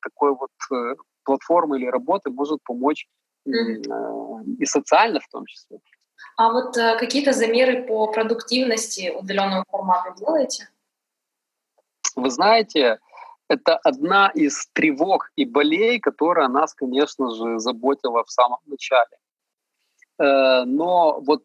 [0.03, 3.07] такой вот э, платформы или работы может помочь
[3.49, 4.57] mm-hmm.
[4.59, 5.79] и социально в том числе.
[6.37, 10.69] А вот э, какие-то замеры по продуктивности удаленного формата делаете?
[12.17, 12.99] Вы знаете,
[13.49, 19.19] это одна из тревог и болей, которая нас, конечно же, заботила в самом начале.
[20.17, 21.43] Но вот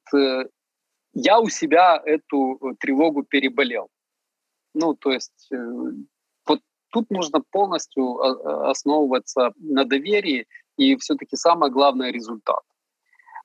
[1.19, 3.89] я у себя эту э, тревогу переболел.
[4.73, 5.57] Ну, то есть э,
[6.47, 6.59] вот
[6.91, 10.45] тут нужно полностью а, основываться на доверии
[10.77, 12.63] и все-таки самое главное— результат.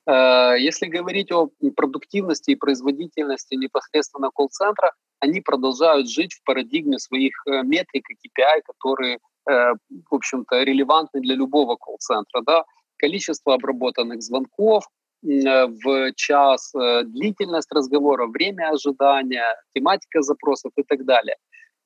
[0.06, 7.32] Э, если говорить о продуктивности и производительности непосредственно колл-центра, они продолжают жить в парадигме своих
[7.46, 12.42] метрик и KPI, которые, в общем-то, релевантны для любого колл-центра.
[12.42, 12.64] Да?
[12.98, 21.04] Количество обработанных звонков, Э, в час, э, длительность разговора, время ожидания, тематика запросов и так
[21.04, 21.37] далее.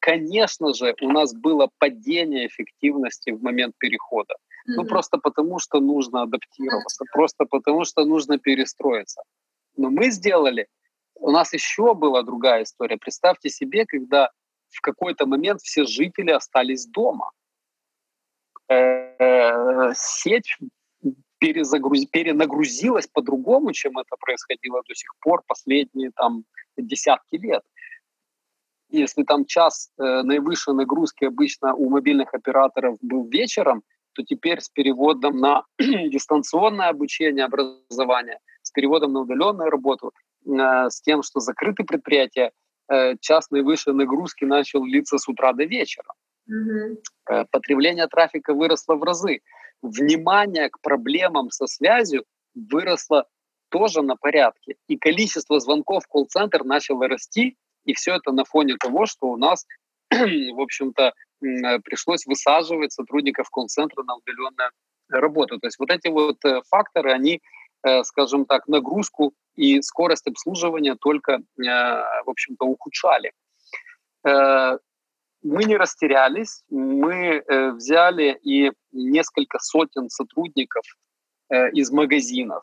[0.00, 4.34] Конечно же, у нас было падение эффективности в момент перехода.
[4.34, 4.74] Mm-hmm.
[4.76, 9.22] Ну, просто потому, что нужно адаптироваться, просто потому, что нужно перестроиться.
[9.76, 10.66] Но мы сделали,
[11.14, 12.96] у нас еще была другая история.
[12.96, 14.30] Представьте себе, когда
[14.68, 17.30] в какой-то момент все жители остались дома.
[18.68, 20.56] Э, сеть
[21.38, 22.06] перезагруз...
[22.06, 26.44] перенагрузилась по-другому, чем это происходило до сих пор последние там
[26.76, 27.62] десятки лет.
[28.90, 33.82] Если там час э, наивысшей нагрузки обычно у мобильных операторов был вечером,
[34.14, 40.12] то теперь с переводом на дистанционное обучение, образование, с переводом на удаленную работу,
[40.46, 42.50] э, с тем, что закрыты предприятия,
[42.90, 46.14] э, час наивысшей нагрузки начал литься с утра до вечера.
[46.50, 47.46] Mm-hmm.
[47.50, 49.40] Потребление трафика выросло в разы.
[49.82, 52.24] Внимание к проблемам со связью
[52.54, 53.26] выросло
[53.70, 54.76] тоже на порядке.
[54.88, 59.36] И количество звонков в колл-центр начало расти, и все это на фоне того, что у
[59.36, 59.66] нас,
[60.10, 61.12] в общем-то,
[61.84, 64.70] пришлось высаживать сотрудников колл-центра на удаленную
[65.08, 65.58] работу.
[65.58, 67.40] То есть вот эти вот факторы, они
[67.84, 73.32] Э, скажем так, нагрузку и скорость обслуживания только, э, в общем-то, ухудшали.
[75.48, 77.42] Э, мы не растерялись, мы
[77.76, 80.84] взяли и несколько сотен сотрудников
[81.72, 82.62] из магазинов,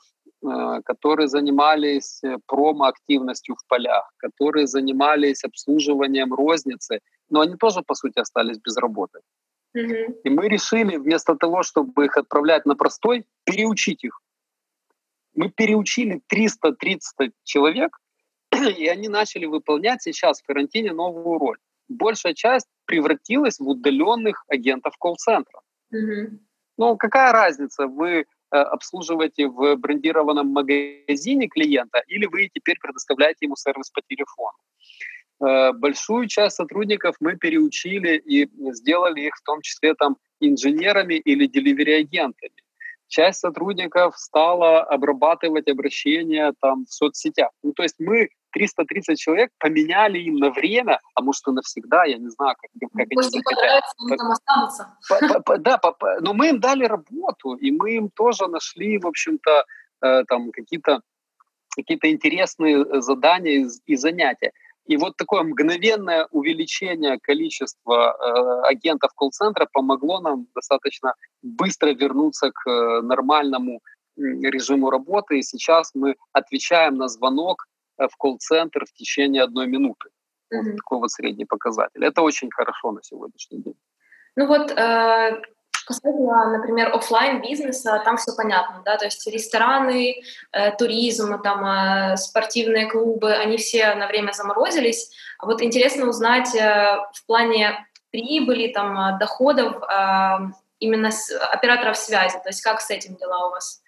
[0.86, 8.60] которые занимались промо-активностью в полях, которые занимались обслуживанием розницы, но они тоже, по сути, остались
[8.60, 9.20] без работы.
[9.76, 10.22] Mm-hmm.
[10.24, 14.22] И мы решили вместо того, чтобы их отправлять на простой, переучить их.
[15.34, 17.98] Мы переучили 330 человек,
[18.52, 21.58] и они начали выполнять сейчас в карантине новую роль.
[21.88, 25.62] Большая часть превратилась в удаленных агентов колл-центра.
[25.94, 26.40] Mm-hmm.
[26.78, 33.56] Ну, какая разница, вы э, обслуживаете в брендированном магазине клиента или вы теперь предоставляете ему
[33.56, 34.58] сервис по телефону.
[35.42, 41.48] Э, большую часть сотрудников мы переучили и сделали их в том числе там инженерами или
[41.48, 42.54] деливери-агентами.
[43.08, 47.52] Часть сотрудников стала обрабатывать обращения там в соцсетях.
[47.64, 52.18] Ну, то есть мы 330 человек поменяли им на время, а может и навсегда, я
[52.18, 53.84] не знаю, как, как они захотят.
[54.00, 54.98] Они там останутся.
[55.60, 55.80] Да,
[56.22, 59.66] но мы им дали работу, и мы им тоже нашли, в общем-то,
[60.02, 61.02] э, там какие-то
[61.76, 64.52] какие-то интересные задания и занятия.
[64.86, 72.70] И вот такое мгновенное увеличение количества э, агентов колл-центра помогло нам достаточно быстро вернуться к
[72.70, 73.82] э, нормальному
[74.16, 75.40] режиму работы.
[75.40, 80.10] И сейчас мы отвечаем на звонок э, в колл-центр в течение одной минуты.
[80.54, 80.64] Mm-hmm.
[80.64, 82.04] Вот такой вот средний показатель.
[82.04, 83.80] Это очень хорошо на сегодняшний день.
[84.36, 85.42] Ну вот э,
[85.86, 92.18] Касательно, например, офлайн бизнеса, там все понятно, да, то есть рестораны, э, туризм, там э,
[92.18, 95.12] спортивные клубы, они все на время заморозились.
[95.38, 100.38] А вот интересно узнать э, в плане прибыли, там э, доходов э,
[100.80, 103.84] именно с операторов связи, то есть как с этим дела у вас?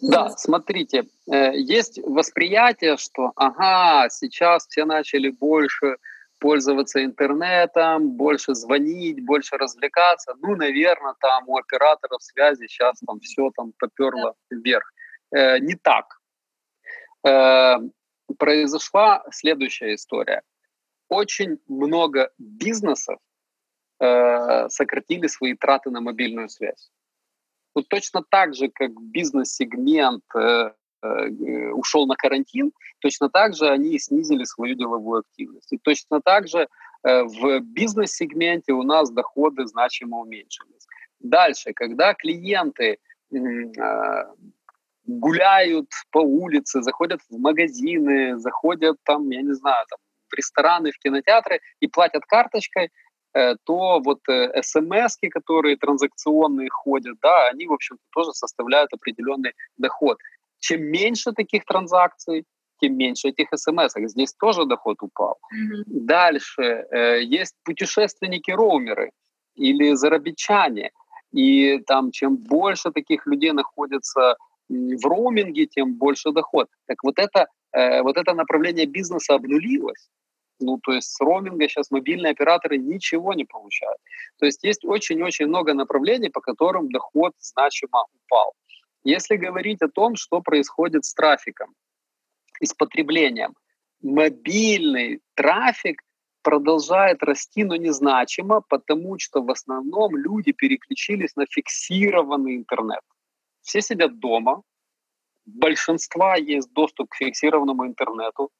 [0.00, 5.96] Да, смотрите, э, есть восприятие, что ага, сейчас все начали больше
[6.38, 10.34] пользоваться интернетом, больше звонить, больше развлекаться.
[10.40, 14.92] Ну, наверное, там у операторов связи сейчас там все там поперло вверх.
[15.32, 16.20] Э, не так.
[17.26, 17.76] Э,
[18.38, 20.42] произошла следующая история.
[21.08, 23.18] Очень много бизнесов
[24.00, 26.90] э, сократили свои траты на мобильную связь.
[27.74, 30.70] Вот точно так же, как бизнес-сегмент э,
[31.02, 35.72] Э, ушел на карантин, точно так же они снизили свою деловую активность.
[35.72, 36.68] И точно так же
[37.02, 40.86] э, в бизнес-сегменте у нас доходы значимо уменьшились.
[41.20, 42.98] Дальше, когда клиенты
[43.32, 44.24] э,
[45.06, 49.98] гуляют по улице, заходят в магазины, заходят там, я не знаю, там,
[50.28, 52.90] в рестораны, в кинотеатры и платят карточкой,
[53.32, 54.20] то вот
[54.62, 60.18] смс, которые транзакционные ходят, да, они, в общем-то, тоже составляют определенный доход.
[60.58, 62.44] Чем меньше таких транзакций,
[62.80, 63.92] тем меньше этих смс.
[63.96, 65.38] Здесь тоже доход упал.
[65.54, 65.82] Mm-hmm.
[65.86, 69.10] Дальше э, есть путешественники-роумеры
[69.54, 70.90] или зарабичане.
[71.32, 74.36] И там чем больше таких людей находится
[74.68, 76.68] в роуминге, тем больше доход.
[76.86, 80.08] Так вот это, э, вот это направление бизнеса обнулилось.
[80.60, 83.98] Ну, то есть с роуминга сейчас мобильные операторы ничего не получают.
[84.38, 88.52] То есть есть очень-очень много направлений, по которым доход значимо упал.
[89.02, 91.74] Если говорить о том, что происходит с трафиком
[92.60, 93.54] и с потреблением,
[94.02, 96.02] мобильный трафик
[96.42, 103.00] продолжает расти, но незначимо, потому что в основном люди переключились на фиксированный интернет.
[103.62, 104.62] Все сидят дома,
[105.46, 108.50] большинства есть доступ к фиксированному интернету,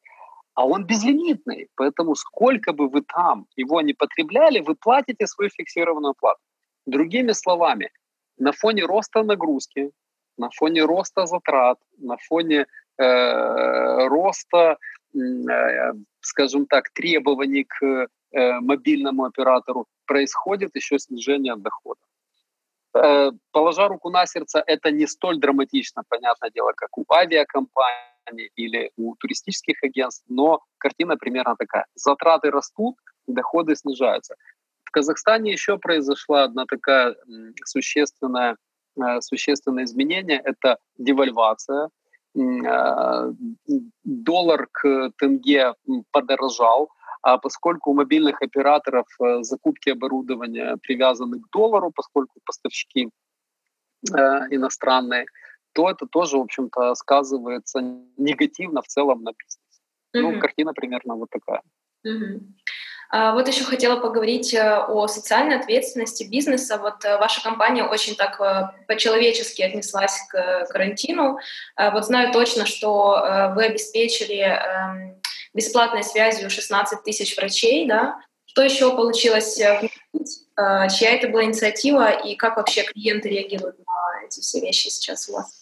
[0.60, 6.14] а он безлимитный, поэтому сколько бы вы там его не потребляли, вы платите свою фиксированную
[6.20, 6.40] плату.
[6.86, 7.88] Другими словами,
[8.36, 9.90] на фоне роста нагрузки,
[10.36, 12.66] на фоне роста затрат, на фоне
[12.98, 14.76] э, роста,
[15.14, 22.00] э, скажем так, требований к э, мобильному оператору, происходит еще снижение дохода.
[22.94, 28.09] Э, положа руку на сердце, это не столь драматично, понятное дело, как у авиакомпаний
[28.56, 31.86] или у туристических агентств, но картина примерно такая.
[31.94, 34.34] Затраты растут, доходы снижаются.
[34.84, 37.16] В Казахстане еще произошла одна такая
[37.64, 38.56] существенная
[38.96, 41.90] Э, существенное изменение— это девальвация.
[42.36, 43.32] Э,
[44.04, 45.74] доллар к тенге
[46.12, 46.90] подорожал,
[47.22, 53.10] а поскольку у мобильных операторов э, закупки оборудования привязаны к доллару, поскольку поставщики
[54.50, 55.26] иностранные,
[55.72, 57.80] то это тоже, в общем-то, сказывается
[58.16, 59.58] негативно в целом на бизнесе.
[60.16, 60.34] Mm-hmm.
[60.34, 61.62] Ну, картина примерно вот такая.
[62.06, 62.40] Mm-hmm.
[63.12, 66.78] Вот еще хотела поговорить э, о социальной ответственности бизнеса.
[66.78, 71.38] Вот э, ваша компания очень так э, по-человечески отнеслась к карантину.
[71.76, 75.20] Вот знаю точно, что вы обеспечили эм,
[75.54, 78.20] бесплатной связью 16 тысяч врачей, да?
[78.46, 84.60] Что еще получилось Чья это была инициатива и как вообще клиенты реагируют на эти все
[84.60, 85.59] вещи сейчас у вас?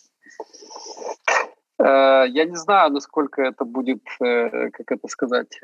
[1.81, 5.61] Я не знаю, насколько это будет, как это сказать,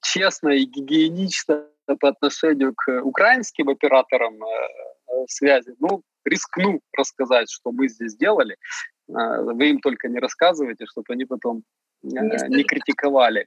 [0.00, 5.74] честно и гигиенично по отношению к украинским операторам э, связи.
[5.80, 8.56] Ну, рискну рассказать, что мы здесь делали.
[9.08, 11.62] Э, вы им только не рассказывайте, чтобы они потом
[12.02, 12.08] э,
[12.48, 13.46] не критиковали.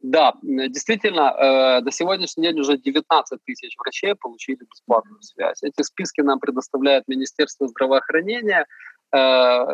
[0.00, 5.62] Да, действительно, до сегодняшнего дня уже 19 тысяч врачей получили бесплатную связь.
[5.62, 8.66] Эти списки нам предоставляет Министерство здравоохранения.
[9.14, 9.66] Э,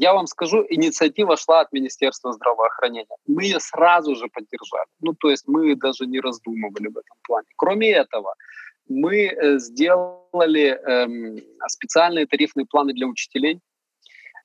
[0.00, 3.16] я вам скажу, инициатива шла от Министерства здравоохранения.
[3.26, 4.86] Мы ее сразу же поддержали.
[5.00, 7.46] Ну, то есть мы даже не раздумывали в этом плане.
[7.56, 8.34] Кроме этого,
[8.88, 13.60] мы э, сделали эм, специальные тарифные планы для учителей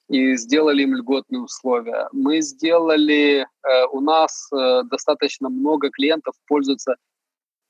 [0.10, 2.10] и сделали им льготные условия.
[2.12, 4.50] Мы сделали, э, у нас
[4.86, 6.96] достаточно много клиентов пользуются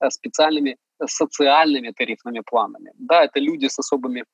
[0.10, 2.92] специальными социальными тарифными планами.
[2.98, 4.26] Да, это люди с особыми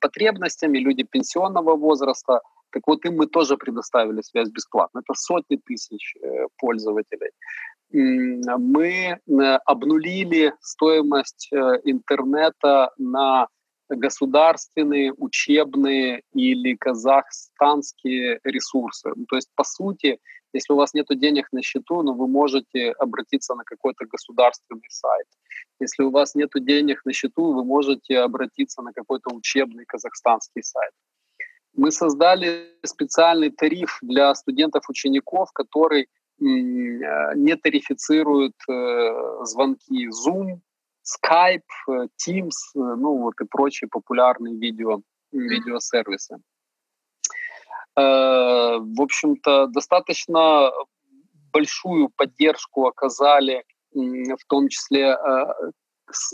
[0.00, 2.40] потребностями, люди пенсионного возраста.
[2.70, 5.00] Так вот, им мы тоже предоставили связь бесплатно.
[5.00, 7.30] Это сотни тысяч э, пользователей.
[7.92, 9.18] Мы
[9.66, 13.46] обнулили стоимость э, интернета на
[13.88, 19.10] государственные, учебные или казахстанские ресурсы.
[19.14, 20.18] Ну, то есть, по сути,
[20.52, 24.88] если у вас нет денег на счету, но ну, вы можете обратиться на какой-то государственный
[24.88, 25.26] сайт.
[25.84, 30.92] Если у вас нет денег на счету, вы можете обратиться на какой-то учебный казахстанский сайт.
[31.76, 36.06] Мы создали специальный тариф для студентов-учеников, который э,
[36.40, 40.60] не тарифицирует э, звонки Zoom,
[41.04, 46.36] Skype, э, Teams, ну вот и прочие популярные видео, видеосервисы.
[47.96, 50.70] В общем-то, достаточно
[51.52, 53.62] большую поддержку оказали
[53.94, 55.44] в том числе э,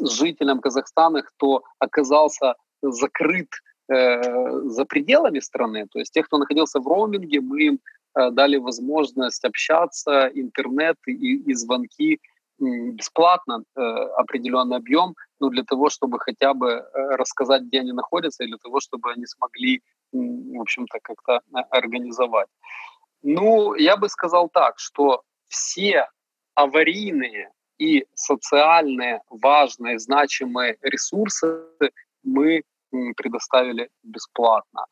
[0.00, 3.48] жителям Казахстана, кто оказался закрыт
[3.88, 5.86] э, за пределами страны.
[5.90, 7.80] То есть тех, кто находился в роуминге, мы им
[8.14, 12.18] дали возможность общаться, интернет и, и звонки
[12.58, 13.62] бесплатно,
[14.16, 18.80] определенный объем, ну, для того, чтобы хотя бы рассказать, где они находятся, и для того,
[18.80, 19.80] чтобы они смогли
[20.12, 22.48] в общем-то, как-то э, организовать.
[23.22, 26.08] Ну, я бы сказал так, что все
[26.62, 31.64] аварийные и социальные важные, значимые ресурсы
[32.22, 32.62] мы
[33.16, 34.84] предоставили бесплатно.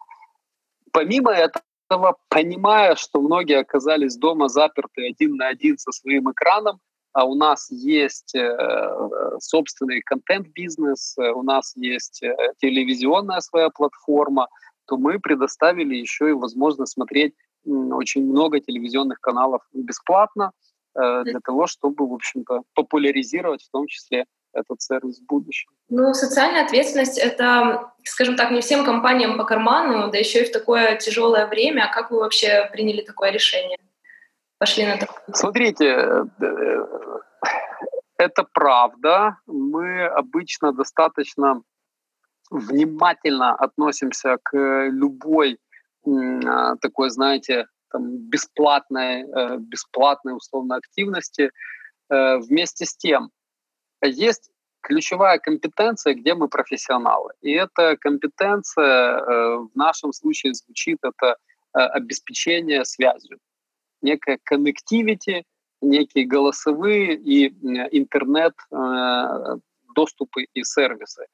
[0.92, 6.80] Помимо этого, понимая, что многие оказались дома заперты один на один со своим экраном,
[7.12, 14.48] а у нас есть э, собственный контент-бизнес, у нас есть э, телевизионная своя платформа,
[14.86, 17.34] то мы предоставили еще и возможность смотреть
[17.66, 20.52] очень много телевизионных каналов бесплатно
[21.24, 25.70] для того, чтобы, в общем-то, популяризировать в том числе этот сервис в будущем.
[25.88, 30.52] Ну, социальная ответственность— это, скажем так, не всем компаниям по карману, да еще и в
[30.52, 31.84] такое тяжелое время.
[31.84, 33.78] А как вы вообще приняли такое решение?
[34.58, 35.22] Пошли на такое?
[35.32, 36.24] Смотрите, э,
[38.16, 39.36] это правда.
[39.46, 41.62] Мы обычно достаточно
[42.50, 44.56] внимательно относимся к
[44.88, 45.58] любой
[46.06, 51.50] а, такой, знаете, там, бесплатной, э, бесплатной условно активности.
[52.10, 53.30] Э, вместе с тем,
[54.02, 57.32] есть ключевая компетенция, где мы профессионалы.
[57.42, 61.36] И эта компетенция э, в нашем случае звучит это
[61.72, 63.38] обеспечение связью.
[64.00, 65.42] Некая connectivity,
[65.82, 67.48] некие голосовые и
[67.92, 68.54] интернет
[69.94, 71.26] доступы и сервисы.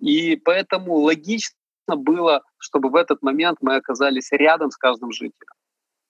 [0.00, 1.54] И поэтому логично
[1.94, 5.54] было, чтобы в этот момент мы оказались рядом с каждым жителем.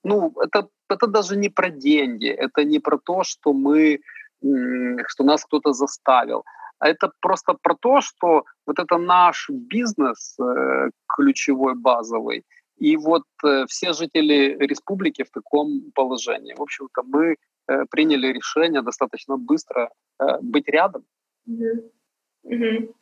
[0.06, 3.98] Ну, это, это даже не про деньги, это не про то, что мы,
[5.08, 6.44] что нас кто-то заставил,
[6.78, 12.44] а это просто про то, что вот это наш бизнес э, ключевой, базовый,
[12.78, 16.54] и вот э, все жители республики в таком положении.
[16.54, 17.34] В общем-то, мы
[17.68, 19.90] э, приняли решение достаточно быстро
[20.40, 21.02] быть рядом.
[21.48, 22.94] Mm-hmm.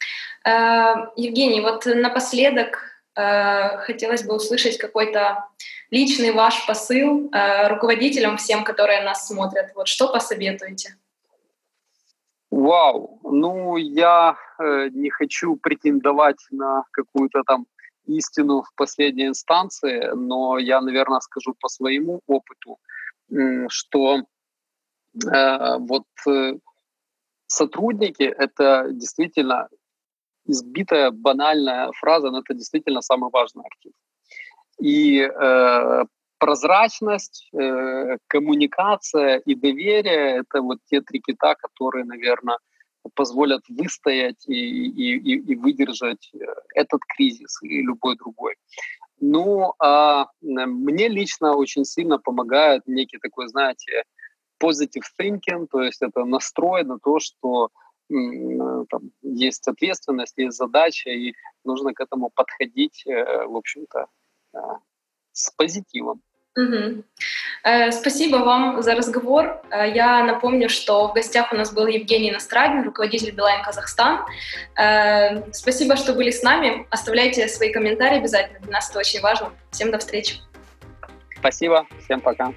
[0.47, 5.45] Э, Евгений, вот напоследок хотелось бы услышать какой-то
[5.91, 9.71] личный ваш посыл э, руководителям, всем, которые нас смотрят.
[9.75, 10.97] Вот что посоветуете?
[12.51, 17.67] Вау, ну я э, не хочу претендовать на какую-то там
[18.07, 22.79] истину в последней инстанции, но я, наверное, скажу по своему опыту,
[23.69, 26.55] что э, вот э,
[27.47, 29.69] сотрудники— это действительно
[30.47, 33.93] избитая, банальная фраза, но это действительно самый важный актив.
[34.81, 36.05] И э,
[36.39, 42.59] прозрачность, э, коммуникация и доверие— это вот те три кита, которые, наверное,
[43.15, 46.39] позволят выстоять и, и, и выдержать э,
[46.75, 48.55] этот кризис и любой другой.
[49.21, 54.03] Ну, а мне лично очень сильно помогает некий такой, знаете,
[54.63, 57.69] positive thinking, то есть это настрой на то, что
[58.09, 61.35] там, есть ответственность, есть задача, и
[61.65, 64.07] нужно к этому подходить, э, в общем-то,
[65.33, 66.21] с позитивом.
[66.57, 67.03] Угу.
[67.91, 69.61] Спасибо вам за разговор.
[69.71, 74.25] Э, я напомню, что в гостях у нас был Евгений Настрадин, руководитель Билайн Казахстан.
[74.77, 76.87] Э, спасибо, что были с нами.
[76.91, 78.61] Оставляйте свои комментарии обязательно.
[78.61, 79.53] Для нас это очень важно.
[79.73, 80.37] Всем до встречи.
[81.39, 81.87] Спасибо.
[82.05, 82.53] Всем пока.